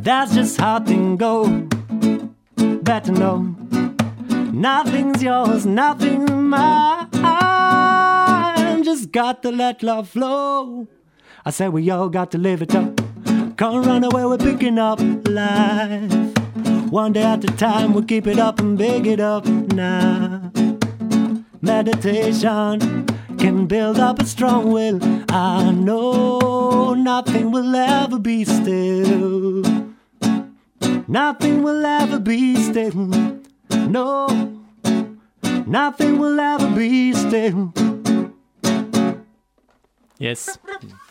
[0.03, 1.67] That's just how things go.
[2.81, 3.55] Better know.
[4.51, 7.07] Nothing's yours, nothing's mine.
[8.83, 10.87] Just got to let love flow.
[11.45, 12.97] I said we all got to live it up.
[13.57, 16.11] Can't run away, we're picking up life.
[16.91, 20.51] One day at a time, we'll keep it up and big it up now.
[21.61, 23.05] Meditation
[23.37, 24.99] can build up a strong will.
[25.29, 29.63] I know nothing will ever be still.
[31.07, 32.93] Nothing will ever be still.
[33.87, 34.27] No,
[35.65, 37.73] nothing will ever be still.
[40.20, 40.59] Yes.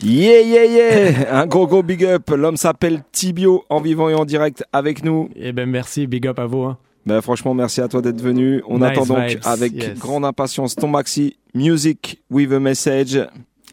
[0.03, 2.29] Yeah, yeah, yeah Un gros gros big up.
[2.29, 5.29] L'homme s'appelle Tibio, en vivant et en direct avec nous.
[5.35, 6.61] Eh ben merci, big up à vous.
[6.63, 6.77] hein.
[7.05, 8.61] Ben, franchement, merci à toi d'être venu.
[8.67, 9.97] On Nice attend donc vibes, avec yes.
[9.97, 13.19] grande impatience ton maxi Music with a Message.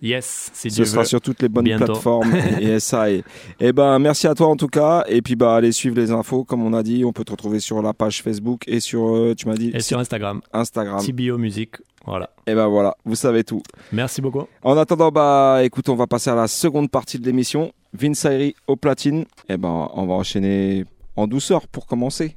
[0.03, 1.07] Yes, si Ce Dieu sera veut.
[1.09, 1.87] sur toutes les bonnes Bientôt.
[1.87, 3.25] plateformes et ça et,
[3.59, 6.45] et ben merci à toi en tout cas et puis bah allez suivre les infos
[6.45, 9.35] comme on a dit on peut te retrouver sur la page Facebook et sur euh,
[9.35, 10.43] tu m'as dit Et sur Instagram.
[10.53, 11.77] Instagram TBO Music.
[12.07, 12.31] Voilà.
[12.47, 13.63] et ben voilà vous savez tout.
[13.93, 14.47] Merci beaucoup.
[14.63, 17.73] en attendant bah écoute on va passer à la seconde partie de l'émission.
[17.93, 19.25] Vince Ayri au platine.
[19.49, 20.85] Et ben on va enchaîner
[21.17, 22.37] en douceur pour commencer.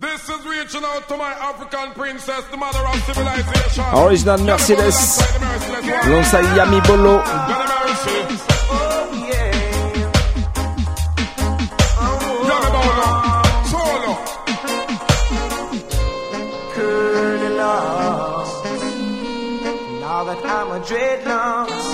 [0.00, 3.84] This is reaching out to my African princess, the mother of civilization.
[3.94, 5.20] Original Mercedes.
[6.04, 7.20] Alongside Yami Bolo.
[12.50, 13.39] Curly
[20.90, 21.86] dreadlocks,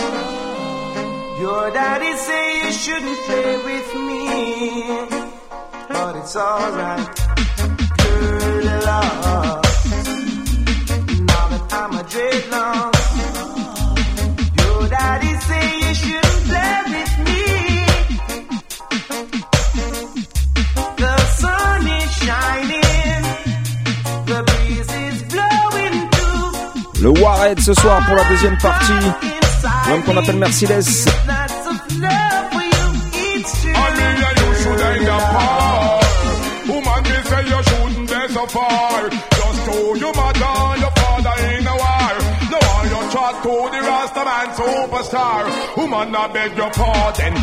[1.39, 4.25] your daddy say you shouldn't play with me,
[5.91, 7.17] but it's alright.
[7.99, 9.46] Curly locks.
[27.01, 28.93] Le Warhead ce soir pour la deuxième partie.
[29.89, 31.07] L'homme qu'on appelle Mercedes.
[45.07, 45.77] superstar.
[45.77, 47.35] Woman, I beg your pardon.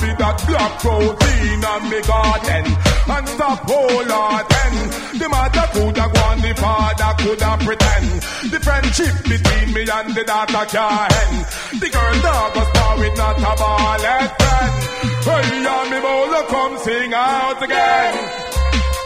[0.00, 0.38] Be that
[0.80, 1.60] protein
[2.06, 2.85] garden.
[3.08, 4.74] And stop, oh Lord, then.
[5.18, 8.08] The mother coulda gone, the father coulda pretend.
[8.50, 11.46] The friendship between me and the daughter can't end.
[11.80, 14.74] The girl dog was born with not a ballet friend.
[15.22, 18.14] Hey, and me bowler come sing out again.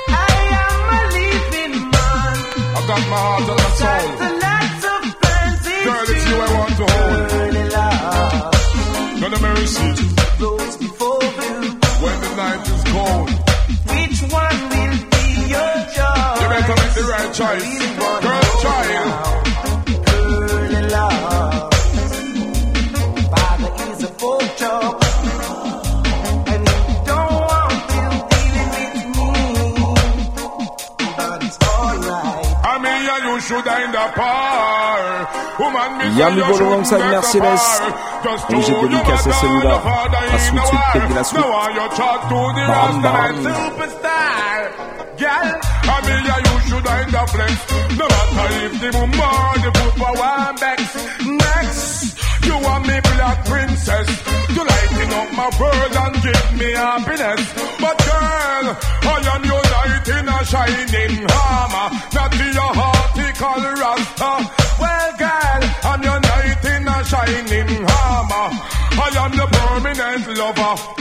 [0.09, 0.32] I
[0.64, 2.36] am a living man.
[2.72, 4.09] I got my heart my soul.
[4.20, 4.28] The
[5.20, 7.40] fancy Girl, it's you I want to hold.
[9.20, 9.88] Love mercy
[10.38, 11.61] floats before you.
[12.01, 13.49] when the night is cold.
[17.31, 17.62] Girl, try it.
[18.22, 19.41] Girl, try it.
[36.16, 37.83] Yami Bolo alongside Mercedes.
[38.51, 39.81] Et j'ai dédicacé celui-là
[40.33, 41.24] à Sweet Sweet Cake de la
[45.93, 47.55] I mean, yeah, you should end up flex.
[48.01, 50.80] No matter if the woman, the put for one vex.
[51.26, 54.09] Next, you want me black princess.
[54.55, 57.43] You lighting up my world and give me happiness.
[57.82, 58.66] But girl,
[59.12, 61.88] I am your light in a shining armor.
[62.14, 64.32] Not to your heartical rasta.
[64.80, 68.47] Well, girl, I'm your knight in a shining armor.
[69.03, 70.99] I am your permanent lover.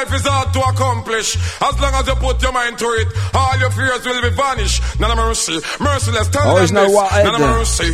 [0.00, 1.36] Life is hard to accomplish.
[1.60, 4.80] As long as you put your mind to it, all your fears will be vanished.
[5.00, 6.28] None of mercy, merciless.
[6.28, 6.72] Tell them this.
[6.72, 7.90] None of mercy,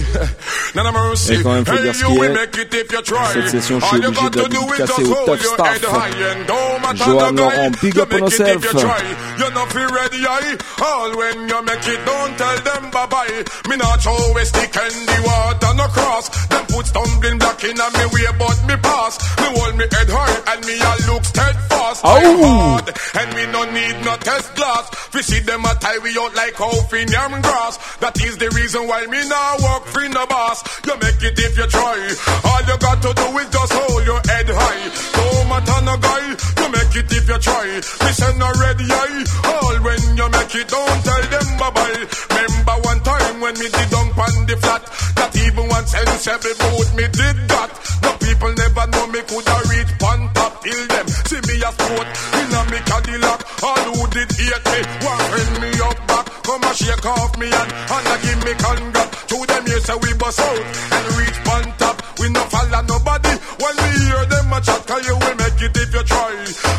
[0.74, 1.34] none of mercy.
[1.34, 3.32] Et quand même, faut hey, you will make it if you try.
[3.50, 7.10] Session, all you got to do is just hold your head high and don't matter
[7.10, 7.56] the guy.
[7.82, 9.02] You make it if you try.
[9.38, 10.56] You're not feel ready, aye.
[10.82, 13.42] All when you make it, don't tell them bye bye.
[13.68, 16.30] Me not throw a stick in the water, no cross.
[16.46, 19.18] Them put stumbling block in a me way, but me pass.
[19.42, 21.95] Me hold me head high and me a look steadfast.
[22.04, 22.16] Ow.
[22.16, 24.90] I'm hard, and me no need no test glass.
[25.14, 27.78] We see them a tie we out like how in yam grass.
[27.98, 30.60] That is the reason why me now walk free no boss.
[30.84, 31.96] You make it if you try.
[32.44, 34.84] All you got to do is just hold your head high.
[35.16, 37.66] Don't matter no guy, you make it if you try.
[38.04, 39.24] Listen no ready eye.
[39.56, 42.02] All when you make it, don't tell them bye bye.
[42.36, 44.82] Remember one time when me did dunk on the flat.
[45.16, 47.70] Not even one sensible boot me did that.
[48.02, 52.50] No people never know me coulda reach pan top till them see me a in
[52.50, 53.40] a me Cadillac.
[53.62, 56.26] All who did hate me want bring me up back.
[56.42, 59.12] Come and shake off me hand and a give me congrats.
[59.30, 60.62] To them here say we bust out
[60.96, 61.96] and reach pan top.
[62.18, 64.82] We no follow nobody when we hear them a chat.
[64.86, 66.34] Cause you will make it if you try.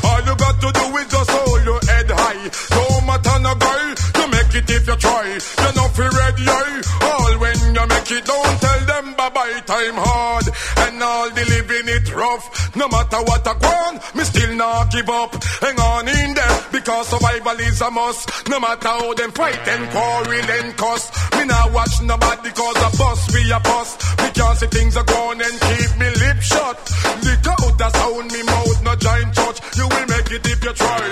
[0.07, 2.43] All you got to do is just hold your head high.
[2.75, 3.83] No matter no guy,
[4.17, 5.27] you make it if you try.
[5.27, 6.45] You know fi ready.
[7.01, 8.66] All when you make it, don't
[9.68, 10.47] Time hard
[10.88, 12.74] and all the living it rough.
[12.78, 15.36] No matter what I on, me still not give up.
[15.59, 18.47] Hang on in there because survival is a must.
[18.47, 21.11] No matter how them fight and quarrel and cuss.
[21.36, 23.89] Me not watch nobody cause a bus be a bus.
[24.24, 26.78] Me can't see things are gone and keep me lip shut.
[27.28, 29.59] Lick out the sound me mouth, no giant touch.
[29.76, 31.03] You will make it if you try.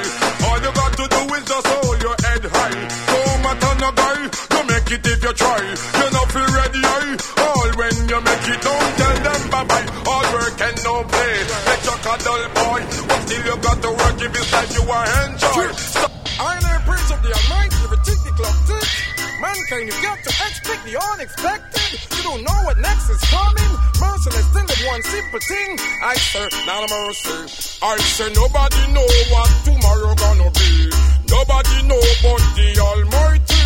[0.47, 2.79] All you got to do is just hold your head high.
[3.11, 5.59] No matter no guy, you make it if you try.
[5.99, 6.74] You not feel ready,
[8.65, 9.87] don't tell them bye bye.
[10.09, 11.35] All work and no play.
[11.69, 15.07] Let your cuddle boy, but still you got to work if it's like you are
[15.21, 15.69] enjoy.
[15.77, 16.11] Stop.
[16.35, 18.87] I am Prince of the Almighty, every tick the clock tick.
[19.39, 21.99] Mankind, you got to expect the unexpected.
[22.17, 23.71] You don't know what next is coming.
[24.01, 25.69] Merciless thing with one simple thing.
[26.03, 27.79] I sir, not a mercy.
[27.85, 30.71] I say nobody know what tomorrow gonna be.
[31.29, 33.65] Nobody know but the Almighty.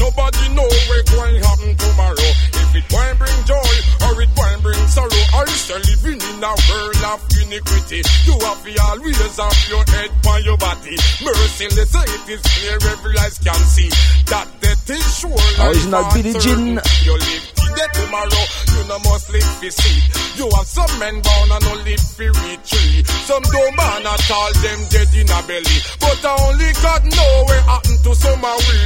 [0.00, 2.49] Nobody know what's going to happen tomorrow.
[2.70, 3.74] If it going bring joy
[4.06, 5.10] or it going bring sorrow.
[5.10, 8.02] I say living in a world of iniquity.
[8.26, 10.94] You have to always have your head by your body.
[11.18, 13.88] Merciless, it is clear every eyes can see
[14.30, 15.66] that death is sure.
[15.66, 17.59] Original Billie Jean.
[17.70, 18.44] Today tomorrow,
[18.74, 19.98] you no must live for see.
[20.34, 23.06] You have some men born and no live for retreat.
[23.30, 25.78] Some don't man at all, them dead in a belly.
[26.02, 28.80] But I only God know what happen to some of we.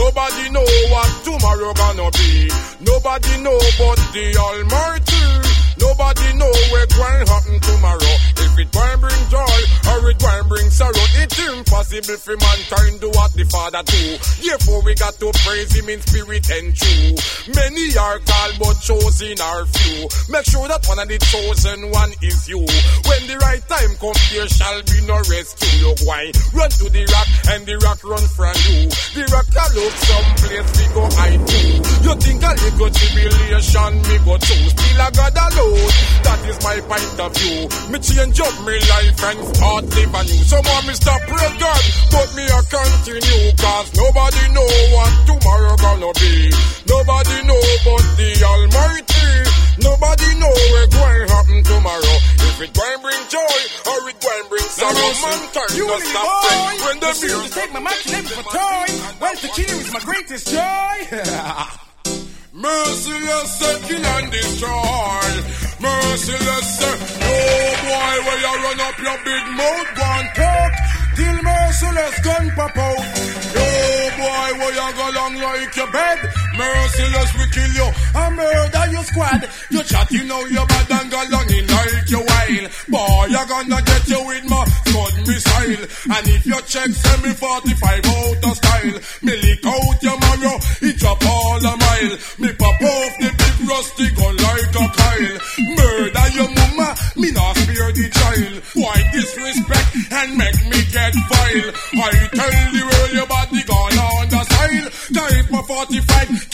[0.00, 2.48] Nobody know what tomorrow gonna be.
[2.80, 5.24] Nobody know but the Almighty.
[5.76, 8.14] Nobody know where going happen tomorrow.
[8.52, 13.08] If it going bring joy or it going bring sorrow, it's impossible for mankind do
[13.16, 14.04] what the Father do.
[14.44, 17.16] Therefore we got to praise Him in spirit and true.
[17.48, 20.04] Many are called but chosen are few.
[20.28, 22.60] Make sure that one of the chosen one is you.
[22.60, 25.88] When the right time comes, there shall be no rescue.
[25.88, 28.92] You why run to the rock and the rock run from you.
[29.16, 31.60] The rock can look someplace we go hide to.
[32.04, 34.68] You think a little tribulation me go through.
[34.76, 35.88] Still I got alone.
[36.20, 37.64] That is my point of view.
[37.88, 40.42] Me change up my life and start live anew.
[40.50, 43.50] Some want me stop pray God, but me a continue.
[43.56, 46.50] Cause nobody know what tomorrow gonna be.
[46.86, 49.12] Nobody know but the Almighty.
[49.80, 52.16] Nobody know where going happen tomorrow.
[52.50, 56.84] If it going bring joy or it going bring sorrow, mankind You little not boy,
[56.84, 58.86] when the music take my imagination for toy.
[59.20, 61.78] Well, to kill is my greatest joy.
[62.54, 65.30] Merciless, kill and destroy.
[65.80, 70.72] Merciless, say, oh boy, where you run up your big mouth, one talk.
[71.16, 73.61] Till merciless gun pop out.
[74.04, 76.18] Oh boy, where you go long like your bed.
[76.58, 77.88] Merciless, we kill you
[78.18, 79.46] and murder your squad.
[79.70, 82.66] You chatting now, you bad and go long in like your while.
[82.90, 85.86] Boy, you gonna get you with my scud missile.
[86.18, 90.58] And if you check send semi 45 out of style, me lick out your marrow,
[90.82, 92.14] it drop all a mile.
[92.42, 95.38] Me pop off the big rusty gun like a Kyle.
[95.78, 98.54] Murder your mama, me not spare the child.
[98.74, 101.70] Why disrespect and make me get vile?
[102.02, 102.91] I tell the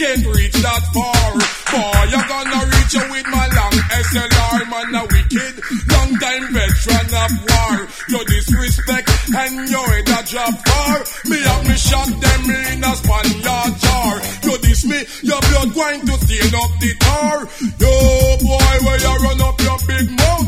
[0.08, 1.28] can't reach that far.
[1.68, 5.54] Boy, you gonna reach you with my long SLR, man, a wicked,
[5.92, 7.76] long time veteran of war.
[8.08, 10.96] You disrespect and you head a drop far.
[11.28, 14.14] Me have me shot them in a Spaniard jar.
[14.48, 17.38] You diss me, your blood going to stain up the tar.
[17.76, 17.92] Yo,
[18.40, 20.47] boy, where you run up your big mouth,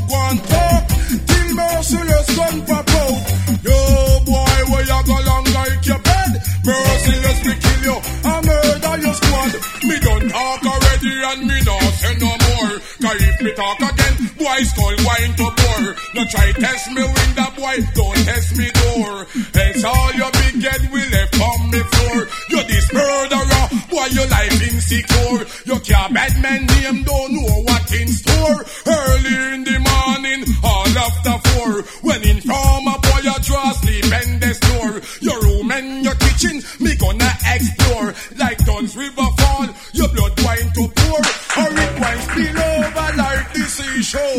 [13.61, 15.91] talk again, boy skull wine to bore.
[16.17, 19.17] No try test me window, boy, don't test me door.
[19.63, 22.21] Else all your big head will left on me floor.
[22.53, 25.43] You this murderer, boy your life insecure.
[25.69, 28.59] You can't bad man name, don't know what in store.
[28.87, 31.73] Early in the morning, all after four.
[32.07, 32.70] When in from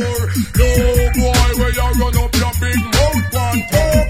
[0.02, 0.26] more.
[0.58, 0.70] No
[1.18, 4.06] boy, where you run up your big mouth, one pop.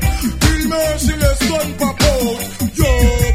[0.71, 2.39] Merciless, don't pop out.
[2.79, 2.91] Yo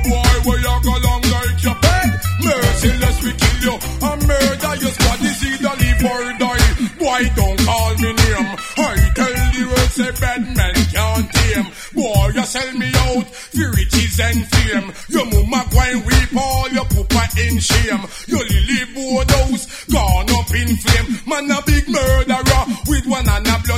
[0.09, 2.11] boy, where you go long like your pet.
[2.45, 3.77] Merciless, we kill you
[4.09, 5.21] A murder your squad.
[5.27, 6.67] Is either live or die.
[7.01, 8.51] Boy, don't call me name.
[8.79, 11.69] I tell the world, say bad man can't tame.
[11.95, 14.89] Boy, you sell me out for riches and fame.
[15.09, 18.05] Your mama go and weep all your papa in shame.
[18.29, 21.09] Your lily board house gone up in flame.
[21.27, 21.86] Man, a big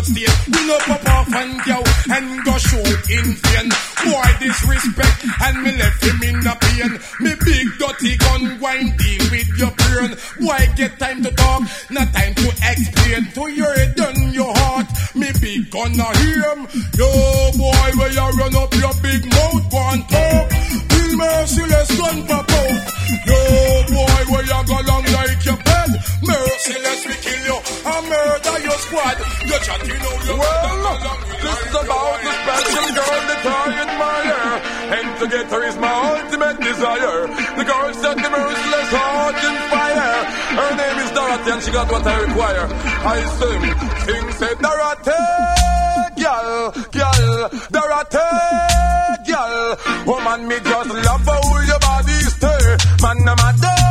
[0.08, 0.24] we
[0.66, 3.68] no pop off and go and go shoot in vain.
[4.04, 6.92] Boy disrespect and me left him in a pain.
[7.20, 10.16] Me big dirty gun wine deal with your brain.
[10.40, 13.32] Boy get time to talk, not time to explain.
[13.34, 16.60] To your head and your heart, me big gun a hear him.
[16.96, 17.08] Yo
[17.58, 20.48] boy, where you run up your big mouth, and talk.
[20.88, 22.97] Bill merciless gun pop out.
[28.02, 29.16] Murder your squad.
[29.48, 34.78] You chatting out your Well, this is about the special girl that I admire.
[34.88, 37.20] And to get her is my ultimate desire.
[37.58, 40.14] The girl set the merciless heart in fire.
[40.58, 42.66] Her name is Dorothy and she got what I require.
[43.04, 43.62] I sing,
[44.06, 45.24] sing, say Dorothy,
[46.22, 48.28] girl, girl, Dorothy,
[49.28, 49.76] girl.
[50.06, 52.64] Woman, me just love how your body stay.
[53.02, 53.87] Man, I'm a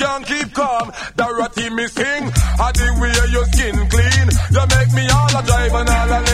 [0.00, 0.90] can't keep calm.
[1.16, 2.24] Dorothy, me sing,
[2.58, 4.26] I the way your skin clean.
[4.54, 6.29] You make me all a drive and all a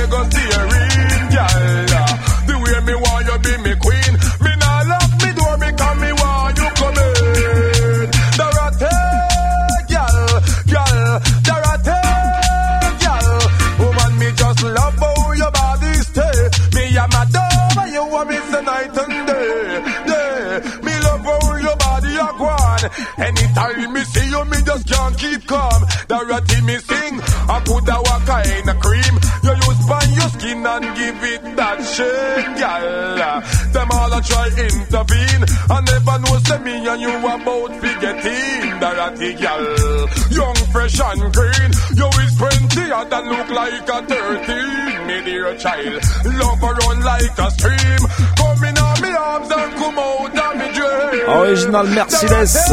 [34.16, 35.44] A try intervene.
[35.68, 40.08] I never know say me and you about forgetting, Dorothy, girl.
[40.32, 41.70] Young, fresh and green.
[42.00, 46.00] You is plenty of that look like a 13, me dear child.
[46.32, 48.02] Love her run like a stream.
[48.40, 51.28] Come in on me arms and come out of me dream.
[51.36, 52.72] Original Merciless.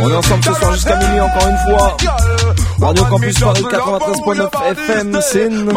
[0.00, 1.96] On est ensemble ce soir jusqu'à minuit encore une fois.
[2.80, 5.68] Radio Campus Paris 93.9 FM, Sin.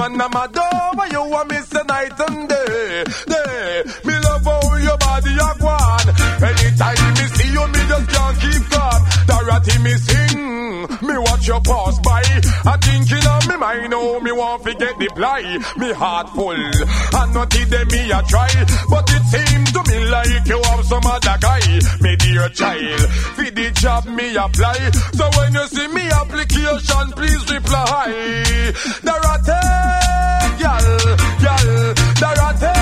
[6.42, 9.02] Anytime me see you, me just can't keep calm.
[9.28, 10.40] Dorothy, me sing,
[11.08, 12.24] me watch you pass by.
[12.66, 15.42] I thinking of me mind, oh, me want forget the ply.
[15.78, 18.50] Me heart full, and not them me a try.
[18.90, 21.62] But it seems to me like you have some other guy,
[22.02, 23.02] me dear child.
[23.38, 24.80] For the job me apply.
[25.14, 28.74] So when you see me application, please reply.
[29.06, 29.62] Dorothy,
[30.58, 32.81] girl, girl, Dorothy,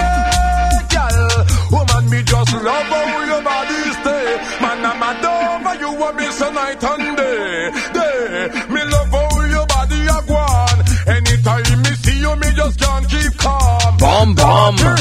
[14.36, 14.96] bam bam.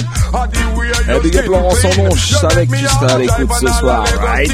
[1.08, 4.52] Eh big up Laurent Sandonge avec qui à l'écoute ce soir, right?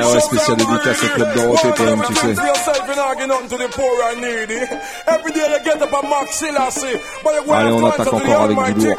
[0.00, 2.34] Eh ouais, spécial dédicace au club Dorothée quand même, tu sais.
[7.58, 8.96] Allez, on attaque encore avec du lourd.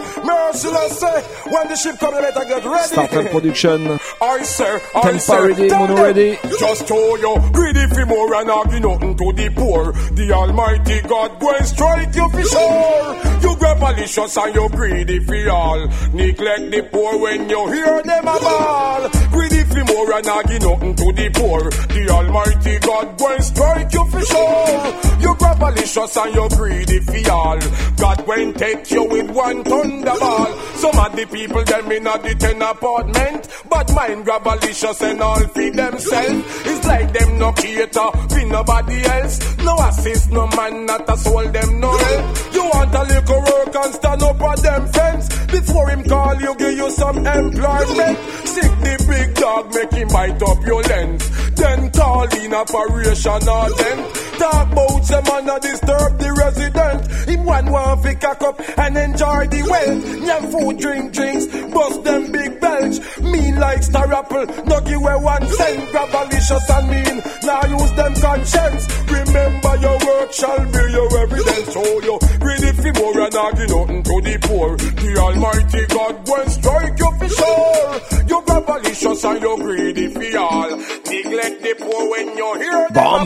[2.85, 3.79] Startup Production.
[4.21, 6.37] I sir, I Tempa sir, ready, mono ready.
[6.59, 9.91] Just show you greedy for more and argue nothing to the poor.
[10.13, 13.15] The Almighty God go and strike you for sure.
[13.41, 15.87] You grab malicious and you greedy for all.
[16.13, 19.09] Neglect the poor when you hear them a ball.
[19.31, 21.69] Greedy for more and argue nothing to the poor.
[21.69, 25.19] The Almighty God go and strike you for sure.
[25.19, 27.59] You grab malicious and you greedy for all.
[27.97, 30.51] God go and take you with one thunderball.
[30.77, 35.21] Some of the people them in a the ten apartment, but mine grab malicious and
[35.21, 36.43] all feed themselves.
[36.65, 39.57] It's like them no cater for nobody else.
[39.57, 42.53] No assist, no man, not a soul, them no help.
[42.53, 45.27] You want a little work and stand up on them fence.
[45.47, 48.17] Before him call you, give you some employment.
[48.45, 51.51] Sick the big dog, make him bite up your lens.
[51.55, 57.01] Then call in operation or then talk about some man a disturb the resident.
[57.29, 60.03] Him one want fi cock up and enjoy the wealth.
[60.25, 62.97] Nyam food, drink drinks, bust them big belch.
[63.19, 65.91] Mean like star apple, no give away one cent.
[65.91, 68.83] Grab malicious and mean, now use them conscience.
[69.11, 71.73] Remember your work shall be your evidence.
[71.75, 74.77] Oh, you greedy fi more and argue nothing to the poor.
[74.77, 78.25] The Almighty God will strike you for sure.
[78.29, 80.69] You grab malicious and you greedy fi all.
[81.09, 83.25] Neglect the poor when you hear them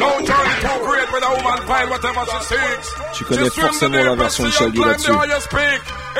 [0.00, 0.20] bam.
[0.24, 0.39] Greedy
[3.14, 5.10] Tu connais forcément la version de Shelby là-dessus.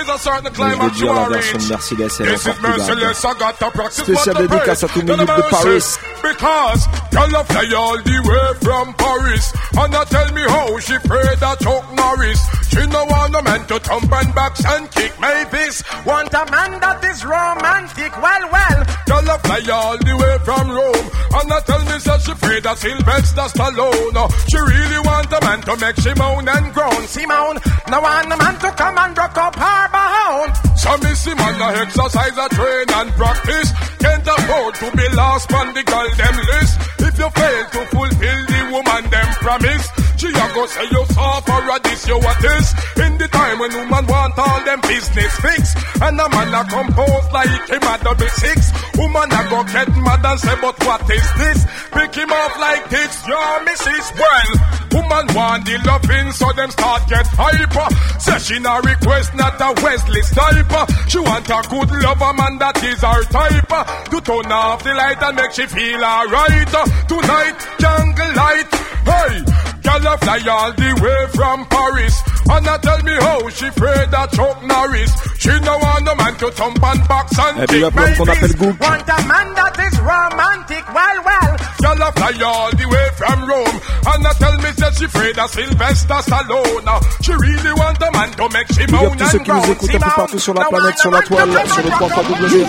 [0.09, 3.21] A certain Mais je climax dire la version de Mercedes, elle est encore plus merciless,
[3.23, 3.37] grave.
[3.37, 5.99] I got to practice Spécial I dédicace à tous mes None de Paris.
[6.23, 9.53] Because girl fly all the way from Paris.
[9.77, 12.41] And I tell me how she prayed that Chuck Norris.
[12.71, 16.45] She no want a man to thump and box and kick my Mavis Want a
[16.51, 18.11] man that is romantic.
[18.23, 21.07] Well, well Girl fly all the way from Rome.
[21.35, 24.31] And I tell me that she prayed that Sylvester Stallone.
[24.51, 27.03] She really want a man to make she moan and groan.
[27.07, 30.53] Simone, now want a man to come and rock up her bound.
[30.77, 33.71] So see man a exercise, a train and practice.
[34.01, 36.75] Can't afford to be lost on the girl them list.
[37.01, 41.65] If you fail to fulfill the woman them promise She a go say you suffer
[41.65, 42.77] a this, you what this.
[43.01, 47.25] In the time when woman want all them business fix And a man a compose
[47.33, 48.69] like him a double six.
[49.01, 51.65] Woman a go get mad and say but what is this?
[51.89, 54.13] Pick him up like this, your missus.
[54.13, 54.53] Well,
[54.93, 57.89] woman want the loving so them start get hyper.
[58.21, 60.69] Say she not request not a Wesley type
[61.09, 63.73] She want a good lover man that is her type.
[64.13, 66.69] To turn off the light and make she feel alright.
[67.09, 68.69] Tonight, jungle light,
[69.09, 72.23] hey Girl a fly all the way from Paris.
[72.51, 75.13] And I tell me how she afraid that Chuck Norris.
[75.39, 78.77] She no want no man to thump and box and big up l'homme qu'on.
[78.81, 81.53] Want a man that is romantic, well, well.
[81.81, 83.79] Girl a fly all the way from Rome.
[84.11, 86.91] And I tell me that she afraid that Sylvester Stallone.
[87.23, 89.51] She really want a man to make she Big up moan tous ceux and qui
[89.51, 89.73] nous groan.
[89.73, 92.09] écoutent un peu partout sur la planète, sur la toile, sur le 3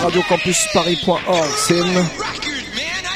[0.04, 1.50] radiocampusparis.org.
[1.56, 2.04] C'est une...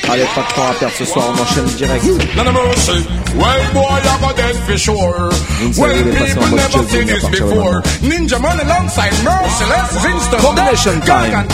[0.09, 2.05] Allez, pas de temps à perdre ce soir, on enchaîne direct.
[2.37, 3.07] None of mercy.
[3.37, 5.31] Well, boy, I'm a dead for sure.
[5.61, 7.83] Vince Well, Neil est passé en people never seen mais this before.
[8.03, 10.39] Ninja man alongside Merciless Instant.
[10.41, 11.49] Combination time.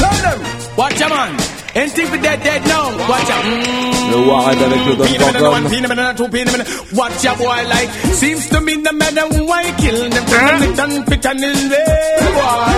[0.76, 1.61] Watch ya, man.
[1.74, 2.84] Anything for dead, dead now.
[3.08, 3.38] Watch ya.
[4.12, 5.64] Le Warhead avec le Don Gorgon.
[6.94, 7.90] Watch ya, boy, like.
[8.12, 10.24] Seems to me no matter why kill them.
[10.26, 12.76] From the done fit and in way, boy.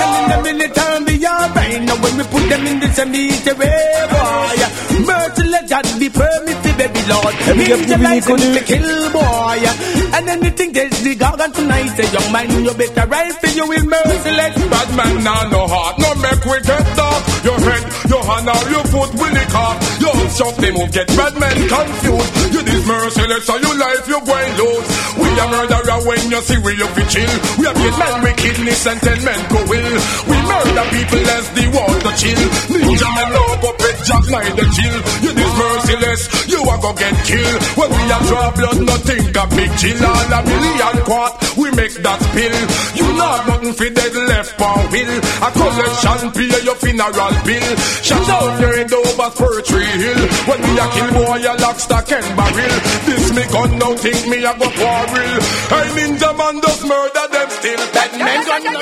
[0.00, 3.70] And in the military, we are right now when we put them in the cemetery,
[4.08, 4.60] boy.
[5.04, 7.34] Merciless and the permitted, baby lord.
[7.48, 8.54] Et big up Ninja Nibi license Niconu.
[8.56, 9.60] to kill, boy.
[10.16, 13.84] And anything that's the gargan tonight, say, young man, you better rise for you will
[13.84, 14.54] merciless.
[14.70, 17.22] Bad man now no heart, no make we get dark.
[17.44, 19.76] Your head, your hand or your foot will lick off.
[20.00, 22.30] Your shop they move get bad men confused.
[22.54, 24.88] You this merciless so your life you going lose.
[25.18, 27.32] We a murderer when you see we up chill.
[27.58, 29.90] We a beat man we kidneys and ten men go will.
[30.30, 32.42] We murder people as the water chill.
[32.70, 34.96] Ninja man no puppet jack night the chill.
[35.24, 37.58] You this merciless, you a go get killed.
[37.78, 39.98] When we a draw blood, nothing a big chill.
[40.00, 42.58] All a million quart, we make that spill.
[42.96, 45.14] You not nothing for dead left for will.
[45.18, 47.70] A collection pay your funeral bill.
[48.26, 50.22] Shut out your head over Pertry Hill.
[50.48, 52.76] When we a kill boy, a lock, stock and barrel.
[53.06, 55.40] This me gun now think me a go quarrel.
[55.72, 57.80] I ninja man does murder them still.
[57.96, 58.80] That men gun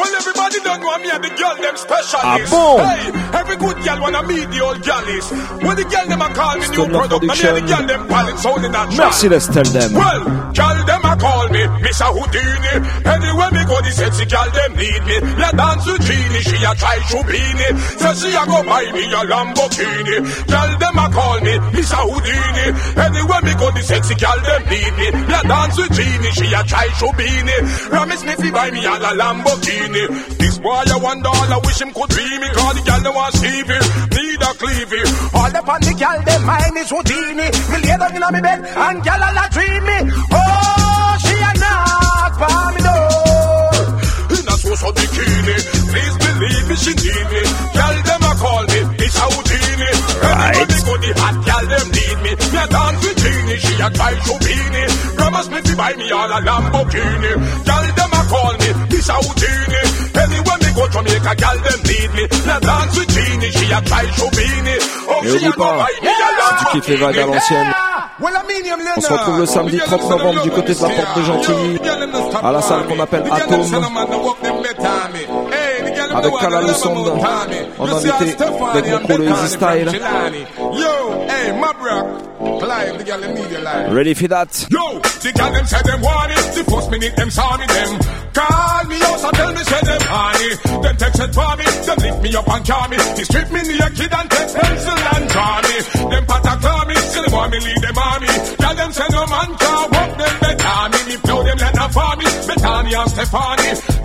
[0.00, 2.24] Well, everybody don't want me and the girl them specialist.
[2.24, 2.80] Ah bon?
[2.80, 3.04] Hey,
[3.36, 5.28] every good girl wanna meet the old galleys.
[5.60, 8.88] When the girl them a call me new product, and the girl them only that
[8.96, 9.92] Merciless, tell them.
[9.92, 10.24] Well,
[10.56, 11.64] girl them a call me.
[12.00, 12.74] Houdini.
[13.04, 15.16] Anywhere me go, the sexy girl them need me.
[15.20, 17.68] Me a dance with Genie, she a try Shubini.
[18.00, 20.16] Say she a go buy me a Lamborghini.
[20.48, 22.00] Girl them a call me Mr.
[22.00, 22.66] Houdini.
[22.96, 25.06] Anywhere me go, the sexy girl them need me.
[25.12, 27.56] Me a dance with Genie, she a try Shubini.
[27.92, 29.30] Promise me fi buy me a la
[29.90, 30.38] Lamborghini.
[30.38, 32.48] This boy I a one dollar, wish him could be me.
[32.54, 33.78] Cause the girl them want see me,
[34.14, 35.02] need a cleavy.
[35.34, 37.48] All up on the girl them mine is Houdini.
[37.70, 39.98] Me lay down inna me bed and girl a la dream me.
[40.30, 43.80] Oh, she a knock for me door.
[44.30, 45.56] In a so so bikini,
[45.90, 47.42] please believe me, she need me.
[47.74, 49.90] Girl them a call me, it's a Houdini.
[50.20, 52.32] Everybody go the hot girl them need me.
[52.38, 54.82] Me a dance with Genie, she a try to be me.
[55.16, 57.32] Promise me to buy me all a Lamborghini.
[57.66, 57.99] Girl
[59.00, 59.22] call
[59.70, 59.80] me.
[60.20, 62.22] Anywhere go Jamaica, girl them need me.
[62.22, 64.76] Me a dance with Genie, she a try to be me.
[65.08, 67.18] Oh, Et she oublie a go pas, buy me a si tu kiffes les vagues
[67.18, 67.72] à l'ancienne,
[68.96, 71.80] on se retrouve le samedi 30 novembre du côté de la porte de Gentilly,
[72.42, 73.60] à la salle qu'on appelle Atom,
[76.12, 76.32] avec
[77.78, 79.90] en invité avec mon crew le Easy Style.
[83.90, 84.66] Ready for that?
[84.70, 86.54] Yo, the girl them say them want it.
[86.54, 87.98] The first minute them saw me them
[91.00, 91.08] honey.
[91.08, 92.96] Them text it for me, them lift me up and call me.
[92.96, 95.76] They strip me naked and take pencil and draw me.
[96.10, 98.26] Them patta call me, still want me lead them army.
[98.26, 101.00] Girl them say no man can walk them better me.
[101.08, 102.24] Me blow them let them for me,
[102.84, 103.99] me and Stephanie.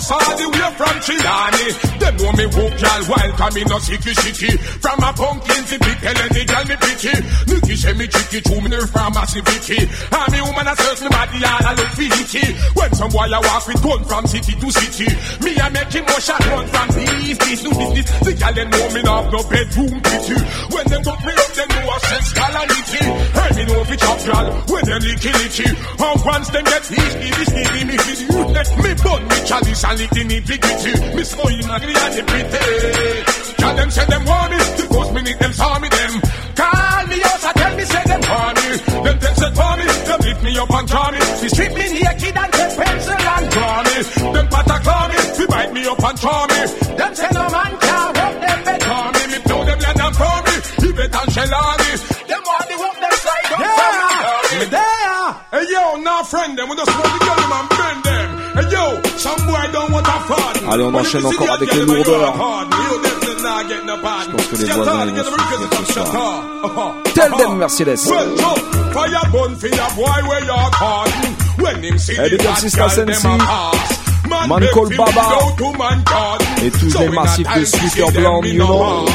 [0.00, 1.66] Bus all the way from Chilani.
[2.00, 4.56] Them know me walk y'all wild, come me no sicky sicky.
[4.80, 7.14] From a pumpkin to big hell and the girl me picky.
[7.52, 9.84] Nicky say me chicky, two me pharmacy Vicky.
[9.84, 12.44] And me woman a search me body all a look freaky.
[12.72, 15.08] When some boy a walk with gun from city to city.
[15.44, 18.06] Me a make him more shot run from this, this to this, this.
[18.24, 20.36] The girl them know me have no bedroom pity.
[20.72, 23.04] When them put me up, them know a sex calamity.
[23.36, 25.68] Hey, me know fi chop y'all when them licky licky.
[25.68, 28.14] And once them get this, this, this, me, me, me,
[28.80, 30.92] me bun me chalice and the nitty gritty.
[31.16, 33.54] Me smoke in and the pretty.
[33.60, 36.12] Tell them say them want me, the first minute them saw me them.
[36.54, 38.70] Call me out and tell me say them want me.
[39.04, 41.18] Them it for me, them lift me up and draw me.
[41.18, 43.96] They strip me naked and take pencil and draw me.
[44.34, 46.60] Them pata claw me, they bite me up and draw me.
[46.96, 49.22] Them say no man can't walk them bed for me.
[49.32, 50.54] Me blow them let them for me.
[50.86, 51.90] You bet and shell on me.
[52.30, 54.64] Them want the walk them side up for me.
[54.70, 55.30] There.
[55.50, 58.28] Hey yo, now friend them, we just want to get them and bend them.
[58.54, 58.84] Hey yo,
[59.22, 60.72] Ah.
[60.72, 62.34] Allez, on enchaîne encore avec les lourdeurs.
[64.24, 66.94] Je pense que les voisins ils vont se ce soir.
[67.14, 67.98] Tell them Mercedes.
[72.18, 72.68] Elle est bien si
[74.48, 75.38] Man Call Baba.
[76.62, 79.06] et tous les massifs de sweater blanc, you know.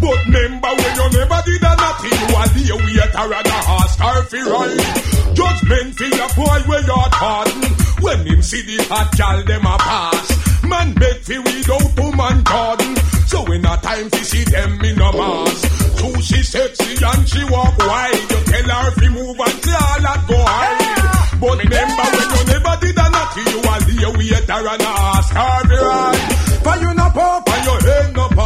[0.00, 3.58] But remember when you never did a nothing, you are the waiter and a
[4.02, 5.14] her if you ride.
[5.34, 7.62] Judgment for your boy where you're pardon.
[8.02, 10.26] When him see the hot gal, them a pass.
[10.64, 12.96] Man beg fi weed out to man garden.
[13.26, 15.58] So in a time to see them in a mass.
[16.00, 18.20] So she sexy and she walk wide.
[18.30, 21.40] You tell her you move and Charlotte go hide.
[21.40, 25.60] But remember when you never did a nothing, you are the waiter and a her
[25.64, 26.24] if you ride.
[26.64, 27.53] For you no pop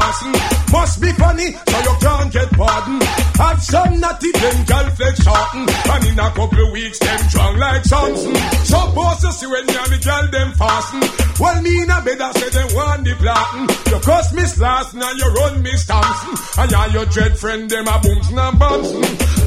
[0.08, 0.72] and your head no passing.
[0.72, 3.00] Must be funny, so you can't get pardon.
[3.38, 5.66] Have some natty, then girl flex shorten.
[5.68, 8.34] And in a couple of weeks, them strong like Samson.
[8.64, 11.00] Suppose you see when you and the girl them fasten.
[11.40, 13.68] Well, me in a bed, I say them want the platin.
[13.92, 16.62] You cross Miss last, now you run Miss Thompson.
[16.62, 18.90] And yeah, your dread friend, them a booms and bumps.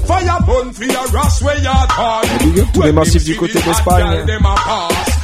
[0.08, 2.54] Fire burn for your ass where you're torn.
[2.54, 4.26] Big up tous les massifs du côté d'Espagne.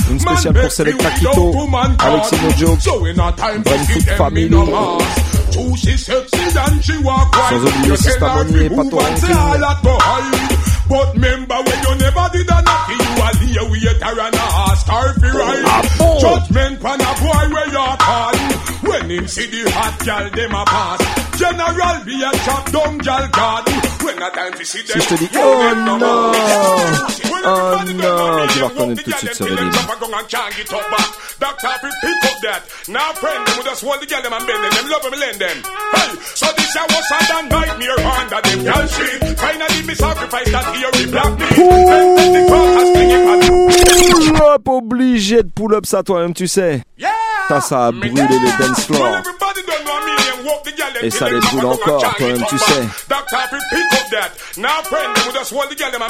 [0.10, 1.54] Une spéciale pour Selecta Quito,
[2.00, 4.50] Alexis Mojo, Brentford Family.
[7.50, 9.36] Sans oublier Sista Bonnie et Pato Ranking.
[10.90, 14.88] But remember when you never did a nothing, you are the waiter and a ask
[14.88, 15.68] her if you right.
[16.22, 17.02] Judgment pan
[19.18, 21.00] him see the hot gal, them a pass.
[21.38, 23.74] General be a chop down gal garden.
[24.06, 25.02] When a time to see them.
[25.02, 26.32] Si je te dis oh non, oh
[27.94, 29.72] non, tu vas reconnaître tout de suite ce rhythm.
[31.40, 31.70] Doctor,
[32.02, 32.62] pick up that.
[32.88, 34.72] Now, friend, them us hold the them and bend them.
[34.74, 35.58] Them love them, lend them.
[35.94, 39.22] Hey, so this a was a than nightmare under them girl shit.
[39.38, 41.46] Finally, me sacrifice that theory black me.
[44.10, 46.82] Pull up, obligé de pull up ça toi-même, tu sais.
[47.48, 49.18] Ça, ça a brûlé les dance floors.
[51.02, 52.84] Et ça les brûle encore, toi-même tu sais.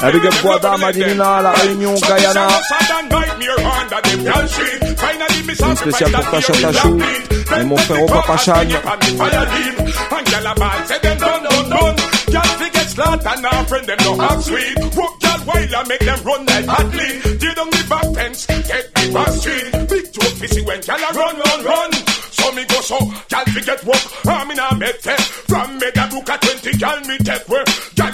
[0.00, 2.48] Avec le bois d'âme à la Réunion, Guyana.
[5.60, 6.98] Une spéciale pour Tasha Tachou
[7.56, 8.54] et mon frère au Papa Chan.
[10.26, 10.48] Girl,
[15.48, 17.40] while I make them run like lead.
[17.40, 19.72] Tear down the back fence, get the back street.
[19.88, 21.90] Big joke fi when gyal a run, run, run.
[22.36, 22.98] So me go so,
[23.32, 24.04] gyal fi get work.
[24.26, 25.20] I'm in a med tech.
[25.48, 27.68] From me that book at 20, gyal me take work.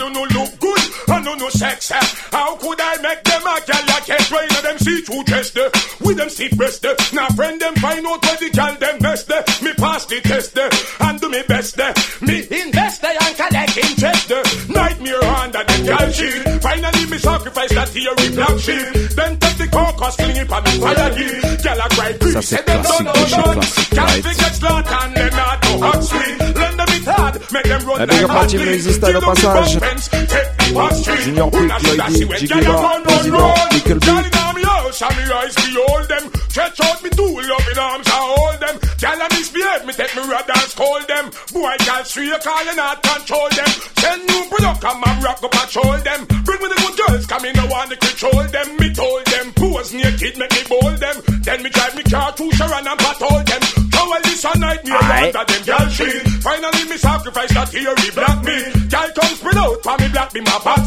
[0.05, 0.82] Who no look good,
[1.24, 1.90] no no sex.
[1.90, 2.01] eh.
[2.32, 5.66] How could I make them a gyal I can't train them see through dress there.
[5.74, 5.80] Eh?
[6.01, 6.96] With them stiff breast there.
[7.12, 9.44] Now friend them find out where the gyal them best there.
[9.46, 9.64] Eh?
[9.64, 10.56] Me pass the test
[11.01, 11.76] and do me best.
[12.20, 14.30] Me invest and collect interest.
[14.68, 16.62] Nightmare under the gyal shit.
[16.62, 19.16] Finally me sacrifice that theory black shit.
[19.16, 21.60] Then take the carcass, fling it on the fire heat.
[21.64, 24.24] Gyal a cry, classique de chez Classic Gyal Light.
[24.24, 26.38] fi get slaughter and them not no hot sweet.
[26.40, 28.68] Lend them it hard, make them run Eh, like hot lead.
[28.68, 29.78] Resistance au the passage.
[29.80, 30.28] fence, take
[30.59, 31.14] the.
[31.23, 33.73] Junior Who Pick, not should I see Lloydie, when Jiggy Bar, run, run, Président.
[33.73, 34.07] Nickel B.
[34.07, 36.24] Gyal inna me and me eyes behold them.
[36.49, 38.77] Stretch out me two loving arms and hold them.
[38.99, 41.24] Gyal a misbehave, me take me rod and scold them.
[41.53, 43.70] Boy, gyal straight call you not control them.
[43.99, 46.20] Send new product and man rock up patrol them.
[46.47, 48.69] Bring me the good girls, come in, no want to control them.
[48.78, 51.16] Me told them, pose naked, make me bold them.
[51.43, 53.85] Then me drive me car to Sharon and patrol them.
[54.15, 55.32] Well, this a nightmare Aye.
[55.35, 56.23] under them gyal shit.
[56.39, 58.59] Finally me sacrifice that theory black me.
[58.86, 60.86] Gyal come spread out for me black me my bad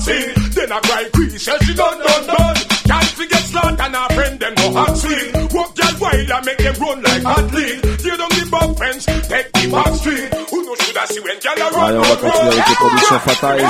[0.55, 1.03] Then I cry
[1.37, 2.55] says she done done done.
[2.89, 5.31] Gyal fi get slaughter and her friend them go hot sweet.
[5.53, 7.81] Walk gyal wild and make them run like hot lead.
[8.01, 10.27] Tear down the back fence, take the back street.
[10.51, 12.75] Who knows should I see when gyal a run Allez, on va continuer avec les
[12.81, 13.63] productions Fatize.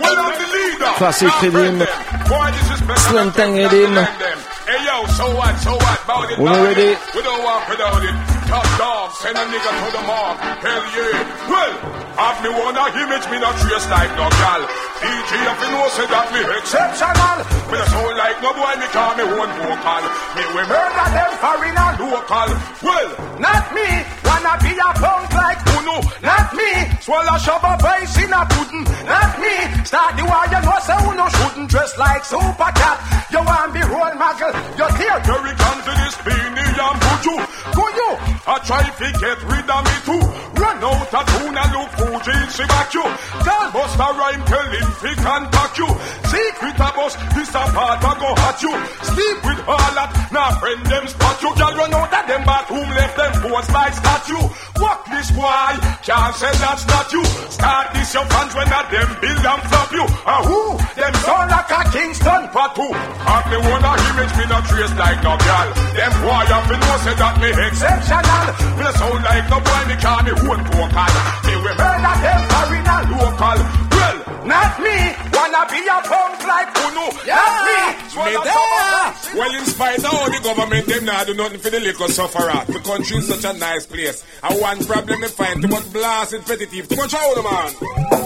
[0.00, 0.92] Well, I'm the leader.
[0.98, 3.94] Classic Rhythm, Boy, this is better Slim than Thing them, Edim.
[3.94, 4.38] than them.
[4.68, 6.88] Hey yo, so what, so what, bout it, We bout ready?
[7.14, 8.37] We don't walk without it.
[8.48, 10.40] Top dog, send a nigga to the mark.
[10.40, 11.52] Hell yeah.
[11.52, 11.74] Well,
[12.16, 14.64] have me one a image, me not trace like no gal.
[15.04, 17.38] DJ, if you know, say that me exceptional.
[17.68, 20.04] Me no sound like no boy, me call me one vocal.
[20.32, 22.48] Me we murder them foreign and local.
[22.80, 23.84] Well, not me,
[24.24, 26.00] wanna be a punk like Uno.
[26.24, 26.70] Not me,
[27.08, 28.84] swallow shove a vice in a pudding.
[29.08, 29.54] Not me,
[29.88, 32.98] start the war, you know, say Uno shouldn't dress like super cat.
[33.32, 37.36] You want be role model, you tear Jerry come this beanie and put you.
[37.72, 38.10] Go you,
[38.44, 40.22] I try to get rid of me too.
[40.60, 43.06] Run out of tune and look Fuji, she back you.
[43.40, 45.88] Girl bust a rhyme, tell him fi contact you.
[46.28, 48.74] Secret a bus, this a part a go at you.
[49.00, 51.50] Sleep with all that, nah friend them spot you.
[51.56, 54.44] Girl run out of them bathroom, left them pose like statue.
[54.80, 55.72] Walk this boy,
[56.04, 57.24] can't say that's not you.
[57.48, 60.06] Start this your fans when a them build and flop you.
[60.26, 60.60] Ah who?
[60.98, 62.86] Them sound like a Kingston patu.
[63.22, 65.68] Have me one a image, me not trace like no girl.
[65.94, 68.46] Them boy up in know say that me exceptional.
[68.76, 71.12] Me no sound like no boy, me call me own vocal.
[71.46, 73.77] Me we murder them foreign and local.
[74.18, 74.96] Well, not me.
[75.32, 77.06] Wanna be a punk like Uno.
[77.26, 77.78] Not me.
[78.18, 79.38] Me there.
[79.38, 82.64] Well, in spite of all the government, them now do nothing for the liquor sufferer.
[82.66, 84.24] The country is such a nice place.
[84.42, 87.70] And one problem they find, too much blasted petitive, too much old man.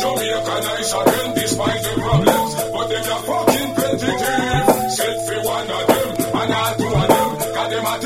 [0.01, 4.93] Jamaica nice again despite the problems, but they are fucking competitive.
[4.93, 6.09] Set for one of them
[6.43, 7.99] and all two of them, cause them a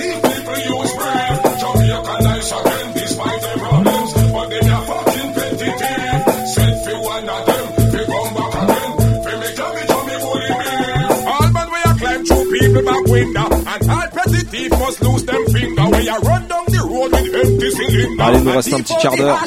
[12.82, 13.48] back window.
[13.50, 15.86] And all petty thief must lose them finger.
[15.88, 18.22] Where you run down the road with empty cylinder.
[18.22, 19.44] Allez, nous reste un petit quart d'heure.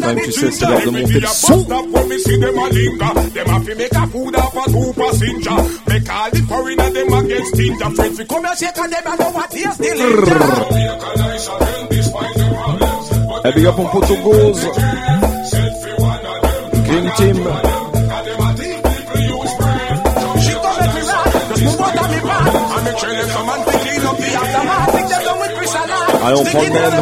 [0.00, 1.66] Même, tu sais, c'est l'heure de monter le son.
[1.66, 2.08] When
[3.32, 5.56] them have to make a food off a two passenger.
[5.88, 7.94] Make all the foreigner them a get stingy.
[7.94, 9.56] Friends, we come and shake and them know what the
[13.46, 13.76] the big up.
[16.86, 17.85] Green Team.
[26.24, 26.94] Allez, on prend le même.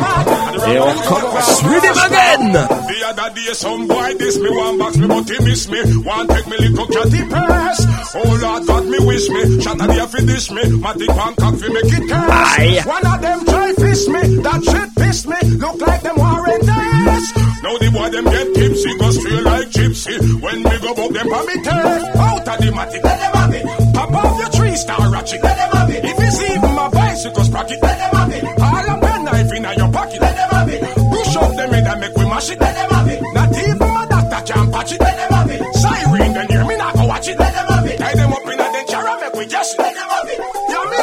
[0.67, 1.63] Et on recommence.
[1.63, 2.53] Rhythm again.
[2.53, 6.27] The other day some boy diss me one box me but he miss me One
[6.27, 10.25] take me little catty purse Oh Lord God me wish me Shot a day fi
[10.25, 14.21] dish me Matic one cock fi make it curse One of them try fish me
[14.43, 18.99] That shit piss me Look like them warren this Now the boy them get tipsy
[18.99, 22.71] Go straight like gypsy When me go buck them for me turf Out of the
[22.73, 25.43] matic Let them have it Pop off your star ratchet.
[25.43, 26.05] Let them have it.
[26.05, 28.45] If you see my bicycle sprocket Let them have it.
[28.45, 30.81] All a pen knife in your pocket Let them have it.
[31.11, 33.21] Push up them head and make we mash it Let them have it.
[33.35, 35.75] Not even my doctor can patch it Let them have it.
[35.75, 37.99] Siren then hear me not go watch it Let them have it.
[37.99, 40.39] Tie them up in a den jar make we just Let them have it.
[40.73, 41.01] You me?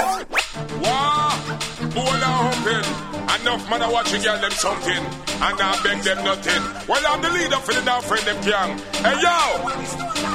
[0.84, 1.42] Wow,
[1.82, 3.11] I'm hoping.
[3.32, 5.04] Enough man, I watch you girl them something,
[5.40, 6.64] and I beg them nothing.
[6.84, 8.76] Well, I'm the leader for the now friend them gang.
[9.00, 9.38] Hey yo,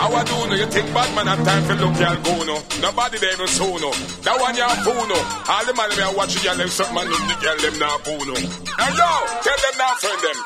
[0.00, 0.54] how I do no?
[0.56, 2.56] You think bad man have time for look y'all go no?
[2.80, 3.92] Nobody they even so no.
[4.24, 5.18] That one y'all fool no.
[5.44, 8.22] All the man I watch you girl them something, and the girl them now fool
[8.32, 8.34] no.
[8.34, 9.10] Hey yo,
[9.44, 10.38] tell them now friend them.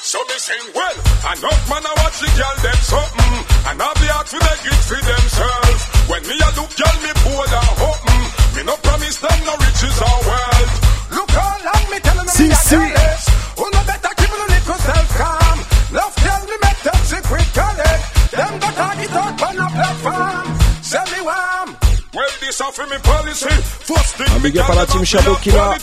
[0.00, 0.96] So me sing well,
[1.36, 3.34] enough man I watch the girl them something,
[3.68, 5.80] and I be out for the gift for themselves.
[6.08, 8.28] When me a look girl me poor and open, mm.
[8.56, 10.72] me no promise them no riches or wealth.
[11.12, 13.22] Look how long me telling them Si, me careless.
[13.58, 15.58] Who no better keep a little self calm.
[15.92, 18.04] Love tell me make them sick with college.
[18.30, 20.46] Them got target out on a platform.
[20.82, 21.68] Sell me warm.
[22.12, 23.54] Well, this off me policy.
[23.86, 25.76] First thing Un big up à la team Shadow qui là.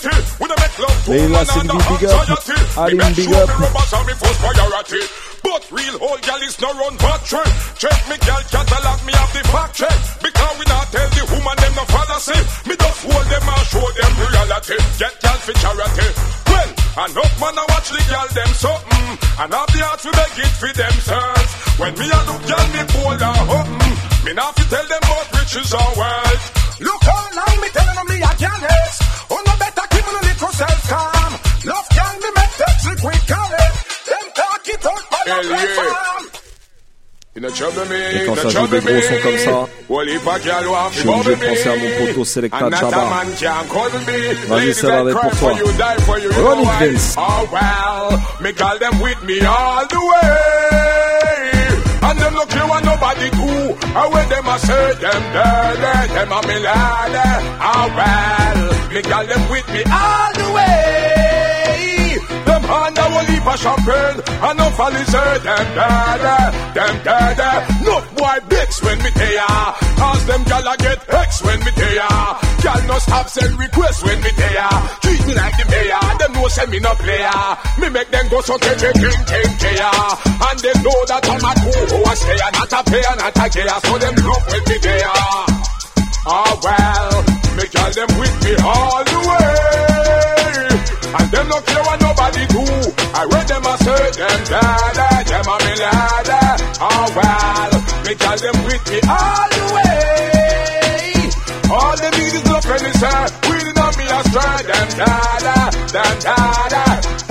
[1.08, 2.40] Et là, c'est le big up.
[2.78, 3.49] Aline, big up.
[5.48, 7.53] But real old gal is no run bad trend.
[7.80, 9.98] Check me gal catalog me have the fact check.
[10.19, 12.40] Because we not tell the woman them no fallacy.
[12.68, 14.78] Me just hold them and show them reality.
[14.99, 16.10] Get gal for charity.
[16.52, 16.69] Well,
[17.07, 18.91] enough man I watch the gal them something.
[18.91, 21.52] Mm, and have the heart to beg it for themselves.
[21.80, 23.95] When me a look gal me bold and open.
[24.28, 26.45] Me not fi tell them about riches or wealth.
[26.84, 28.95] Look how long me telling them me a careless.
[29.32, 31.32] Who oh, no better keep a little self calm.
[31.72, 33.78] Love can be make them sick with college.
[34.11, 35.06] Them talk it out
[37.38, 39.02] Et quand ça joue des gros me.
[39.02, 40.20] sons comme ça, I
[40.91, 42.98] je suis obligé de penser à mon poteau Selecta Chaba.
[44.48, 45.60] Vas-y, est cry pour for toi.
[45.60, 46.68] you, die for you, you Ronnie?
[46.80, 47.16] Vince.
[47.18, 50.90] Oh well, me call them with me all the way.
[52.10, 53.76] And them look you and nobody do.
[53.95, 57.28] And when them a say them dirty, them a me lady.
[57.62, 58.58] Oh well,
[58.94, 61.27] me call them with me all the way.
[62.68, 64.19] And a whole heap of champagne.
[64.27, 67.39] And no for lizard, them dead, eh, them dead.
[67.39, 67.60] Eh.
[67.88, 69.64] No boy bitch when me there.
[69.95, 72.27] Cause them gal a get X when me there.
[72.60, 74.76] Gal no stop send requests when me there.
[74.99, 77.39] Treat me like the mayor, them know send me no player.
[77.80, 80.03] Me make them go so take take take care.
[80.27, 83.80] And them know that I'm a cool who I not a player, not a gayer.
[83.80, 85.07] So them love when me there.
[85.07, 87.15] Oh ah, well,
[87.56, 89.86] me gal them with me all the way.
[91.19, 92.64] And them no care what nobody do.
[93.19, 96.41] I read them a say them dada, them a me lada.
[96.80, 97.72] Oh well,
[98.06, 101.30] me gal them with me all the way.
[101.69, 103.19] All them need is no friendly sir.
[103.49, 105.57] Wheeling on me a stride, them dada,
[105.94, 106.84] them dada.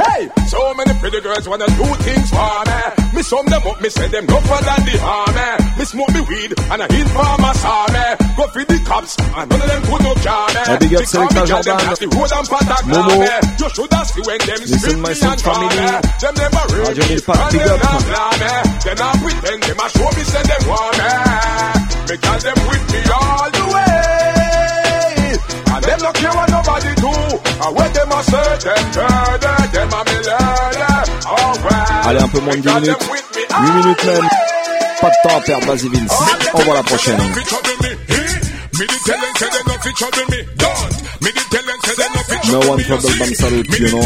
[0.02, 0.22] Hey,
[0.56, 2.80] so many pretty girls wanna do things for me.
[3.14, 5.48] Me sum them up, me send them no for than the army.
[5.52, 5.56] Eh.
[5.78, 8.04] Me smoke me weed and I hit for my army.
[8.08, 8.14] Eh.
[8.36, 10.54] Go feed the cops and none of them could no jar eh.
[10.56, 10.72] me.
[10.72, 11.76] A big up me Selecta Jordan.
[12.00, 13.16] the road and patak Momo.
[13.60, 15.76] You shoulda see when them Listen, spit my me son and call family.
[15.76, 15.88] me.
[16.24, 18.04] Them never read Radio me Milpa, and big them up.
[18.16, 18.36] not.
[18.84, 21.12] Them not pretend them a show me say them want me.
[22.08, 24.16] Me tell them with me all the way.
[25.76, 27.12] And them no care what nobody do.
[27.60, 29.55] And when them a say them
[32.06, 32.96] Allez, un peu moins de 10 minutes.
[33.50, 34.28] 8 minutes même.
[35.00, 36.12] Pas de temps à perdre, vas-y Vince.
[36.54, 37.18] On voit la prochaine.
[37.18, 37.24] No
[42.52, 43.18] no No one trouble.
[43.18, 44.02] Bam Salute, you know.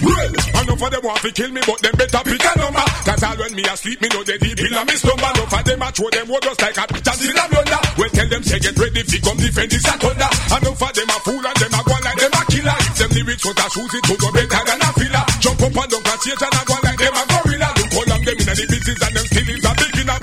[0.00, 0.32] Well,
[0.62, 2.80] enough of them want to kill me, but them better pick a number.
[2.80, 4.94] All when me asleep, me know they deep in a me.
[4.96, 7.80] Enough of them a throw them just like a bitch and a blunder.
[7.98, 10.30] Well, tell them say get ready, come defend a thunder.
[10.56, 12.78] Enough of them a fool and them a go like them a killer.
[12.80, 15.27] If them lyrics a shoot it, would go better than a filler.
[15.38, 17.68] Jump up and down stage and a go like them a gorilla.
[17.78, 20.18] Look how long them in the business and them still is a beginner.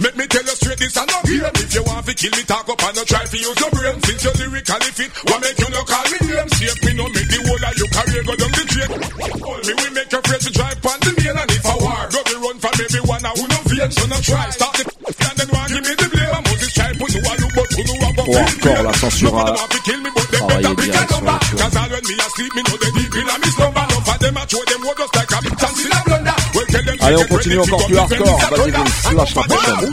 [0.00, 1.56] Make me tell you straight, this a no game.
[1.56, 3.96] If you want to kill me, talk up and no try to use your brain.
[4.04, 6.48] Since you're lyrically fit, what make you no call me name?
[6.52, 8.90] Shape me, no make the whole of your career go down the drain.
[9.00, 12.20] Me we make you afraid to drive on the main and if I war, go
[12.20, 14.46] be run from everyone I who no fear, so no try.
[14.52, 14.84] Stop the
[15.32, 16.32] and then want give me the blame.
[16.36, 19.56] I'm Moses try put you a look, but who know Pour encore la censure à
[20.30, 23.38] travailler direct sur le Cause all when me asleep, me know they deep in a
[23.40, 23.89] me slumber.
[27.00, 28.38] Allez, on continue encore plus hardcore.
[28.50, 29.92] Vas-y lâche la prochaine.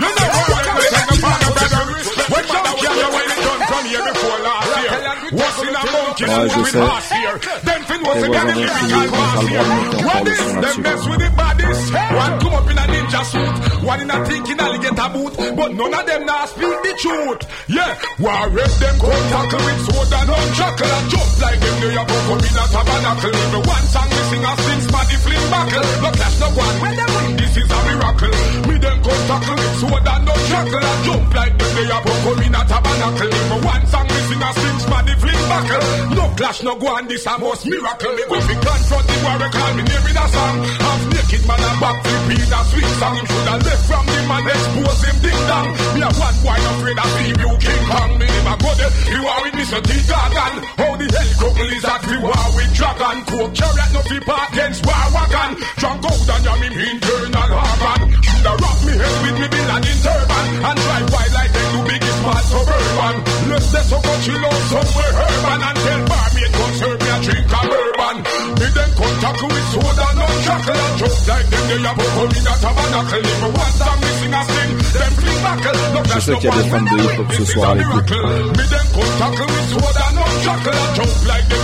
[6.19, 6.77] Ouais, je sais.
[6.77, 11.93] Et d'infini, on a le droit de monter encore le son là-dessus.
[12.17, 15.93] One come up in a ninja suit, one in a thinking alligator boot, but none
[15.93, 17.41] of them now speak the truth.
[17.67, 21.95] Yeah, war rep them come tackle with sword and unshackle and jump like them they
[21.97, 23.35] are come in a tabernacle.
[23.37, 25.85] Even one song we sing a sing smarty fling buckle.
[26.01, 28.33] No clash no one when them win, this is a miracle.
[28.67, 32.41] Me them come tackle with sword and unshackle and jump like them they are come
[32.41, 33.29] in a tabernacle.
[33.61, 36.06] One song we sing a sing smarty fling buckle.
[36.15, 38.13] No clash no go on, this a most miracle.
[38.13, 40.55] Me go fi confront the warrior, call me name in a song.
[40.63, 43.15] Half naked man and back flip in a sweet song.
[43.17, 45.67] Him shoulda left from the man, expose him ding dong.
[45.95, 48.11] Me a one boy afraid of see you King Kong.
[48.19, 48.93] Me never go there.
[49.11, 49.79] You are with Mr.
[49.83, 50.53] T Gargan.
[50.77, 53.17] How the hell couple is that we war with dragon?
[53.27, 55.51] Coke chariot no fi part against war wagon.
[55.81, 58.26] Drunk out and jam him internal organ.
[58.47, 61.67] Shoulda wrap me head with me bill and in turban and drive wide like them
[61.73, 63.15] do biggest man suburban.
[63.51, 67.51] Let's let so chill out somewhere urban and tell barmaid come serve me a drink
[67.57, 68.17] of bourbon.
[68.57, 72.47] Me then contact with soda no chuckle and just like them they have come in
[72.47, 73.25] a tabernacle.
[73.27, 75.79] If one song we sing a sing, them fling backle.
[75.91, 78.13] No Je sais qu'il y a des fans de hip-hop ce soir à l'écoute.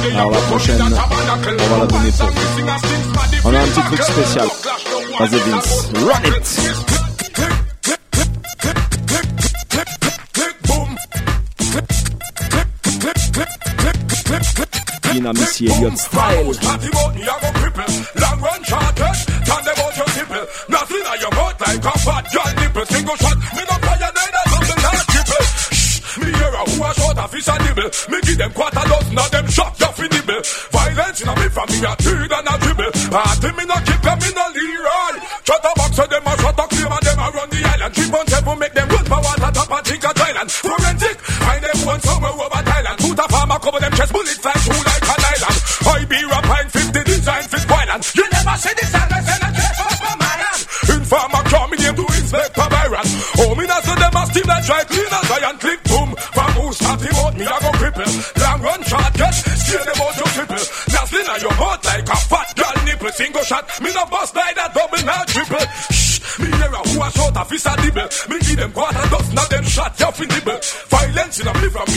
[0.04, 3.60] They Alors la come prochaine, a on va la donner pour a smarty On a
[3.60, 4.48] un petit truc spécial.
[5.14, 5.32] No clash, no one.
[5.32, 6.48] Vas-y Vince, run it
[15.16, 18.22] Ina Missy Elliott style Party about me, I go cripple.
[18.22, 19.14] Long run charted, eh?
[19.46, 20.46] turn them out your tipple.
[20.70, 22.86] Nothing on your mouth like a fat girl nipple.
[22.86, 25.46] Single shot, me no fire neither something like triple.
[25.70, 27.90] Shh, me hear a who a shot a fish a nibble.
[28.10, 30.42] Me give them quarter dozen of them shot just fi nibble.
[30.74, 32.92] Violence in a me from me a two and a dribble.
[33.14, 34.43] Party me no keep them in a
[41.86, 42.98] one somewhere over Thailand.
[42.98, 45.58] Put a farmer cover them chest bullet fly through like an island.
[45.84, 48.02] I be rapping 50 design for spoiling.
[48.16, 50.34] You never see this and a chest off my man.
[50.98, 53.08] Informer call me name to Inspector Byron.
[53.44, 55.28] Oh, me not so them a steam like dry cleaners.
[55.32, 56.10] I and click boom.
[56.34, 58.12] From who start him out, me a go cripple.
[58.40, 60.64] Long run shot, get steal them out your triple.
[60.94, 63.12] Nothing on your mouth like a fat girl nipple.
[63.14, 65.66] Single shot, me no bust like that double now triple.
[65.92, 68.08] Shh, me hear a who a shot a fist a dibble.
[68.30, 68.38] Me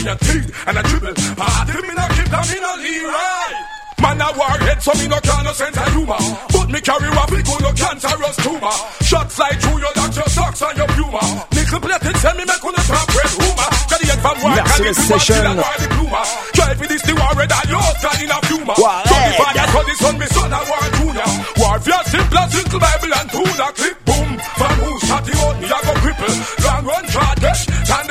[0.07, 1.13] in a me from me a teeth and a dribble.
[1.35, 3.51] Party me no keep them in a Leroy.
[3.97, 6.21] Man a warhead, so me no can no sense of humor.
[6.53, 8.77] But me carry what we no cancerous tumor.
[9.01, 11.23] Shots fly through your doctor socks and your puma.
[11.51, 13.69] Nickel plated, tell me make on top red rumor.
[13.89, 15.41] Got the head from war, Merci can les it be sessions.
[15.41, 16.21] one killer, the pluma.
[16.53, 18.73] Try for this the war red and your stand in a puma.
[18.77, 21.25] So the father call the son, me son a war tuna.
[21.57, 23.65] Warfare simple as simple Bible and tuna.
[23.73, 24.29] Click boom,
[24.61, 26.35] from who shot the out, me a go cripple.
[26.63, 28.06] Long run, short dash, and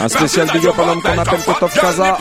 [0.00, 2.18] Un spécial big up à l'homme qu'on appelle Kotof Kaza.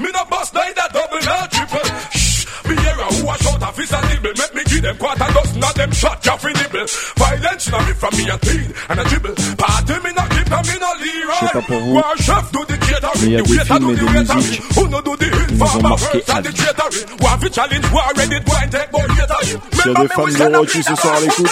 [0.00, 1.90] Me no bust neither double nor triple.
[2.12, 4.32] Shh, me hear a who a shout a fist and nibble.
[4.36, 6.86] Make me give them quarter dozen of them shot, Jaffrey nibble.
[7.16, 9.34] Violence na me from me a teen and a dribble.
[9.56, 11.94] Party me no keep and me no Je sais pas pour Leroy.
[11.94, 14.60] War chef do the catering, mais il y a the waiter do the waitering.
[14.76, 17.20] Who no do the qui nous ont informer first and the catering.
[17.22, 19.60] War fi challenge, war ready, boy take boy catering.
[19.72, 21.50] S'il y a des fans de Rocky ce soir à l'écoute,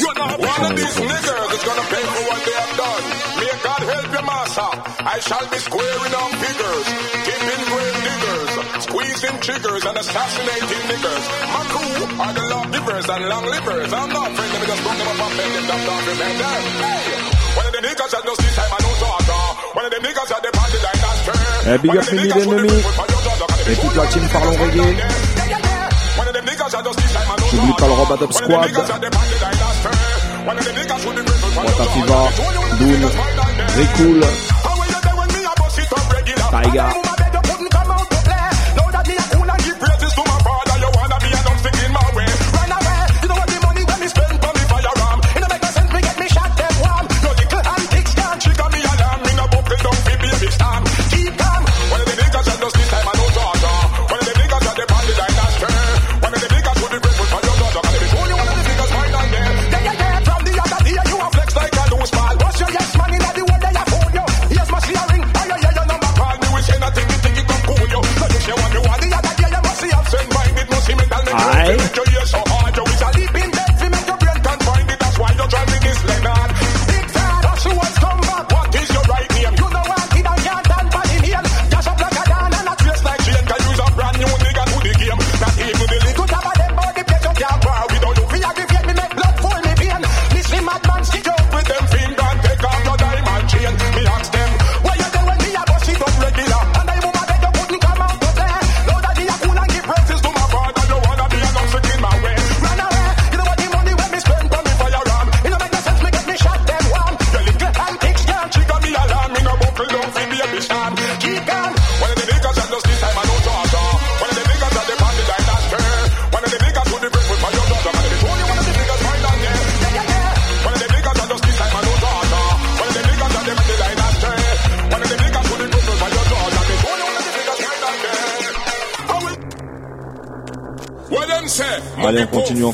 [0.00, 2.39] One of these niggas is gonna pay for what
[5.00, 6.86] I shall be squaring on figures,
[7.24, 8.50] keeping grave diggers,
[8.84, 11.24] squeezing triggers and assassinating niggas.
[11.50, 13.92] My crew are the law givers and long livers.
[13.96, 16.20] I'm not afraid let me just bring them up and bend them down, down, bend
[16.20, 16.62] them.
[16.84, 17.56] Hey!
[17.56, 19.42] One of the niggas that knows this time I know daughter.
[19.72, 21.00] One of the niggas that the party like.
[21.66, 22.68] Eh, big up Mini l'ennemi
[23.68, 24.96] et toute la team Parlons Reggae.
[27.50, 28.66] J'oublie pas le Robadop Squad.
[31.56, 32.28] Watafiva,
[32.78, 33.08] Boone,
[33.76, 34.20] Ricool,
[36.50, 37.09] 大家。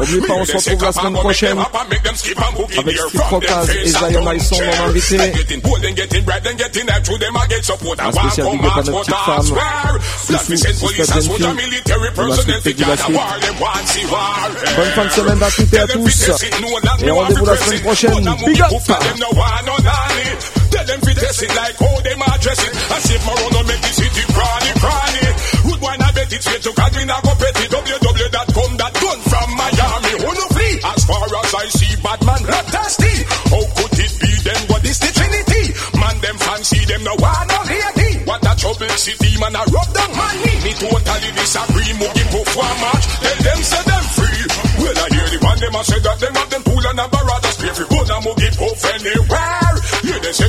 [0.00, 2.34] N'oubliez pas, on se retrouve la semaine prochaine avec Steve
[3.20, 5.18] Procaz et Zion Maïson dans l'invité.
[7.98, 9.42] Un spécial big up à notre petite femme,
[10.56, 11.44] Sissou, Sister Zenfi.
[12.16, 13.20] On va s'occuper de la suite.
[14.76, 16.30] Bonne fin de semaine à toutes et à tous.
[17.02, 18.36] Et rendez-vous la semaine prochaine.
[18.46, 18.68] Big up!
[20.70, 22.72] Tell them fi test it like how them address it.
[22.90, 25.26] I see my run make the city cranny cranny.
[25.66, 27.34] Rude wine I bet it's straight to me not go
[38.88, 40.56] City man, I rub them money.
[40.64, 40.72] me.
[40.72, 41.92] Totally disagree.
[42.00, 43.04] Moogie perform match.
[43.20, 44.40] Tell them say them free.
[44.80, 47.04] Well I hear the man them a say that them have them pull and a
[47.12, 47.50] barada.
[47.60, 49.74] Pay for gun and mugi puff anywhere.
[50.04, 50.48] Yeah they say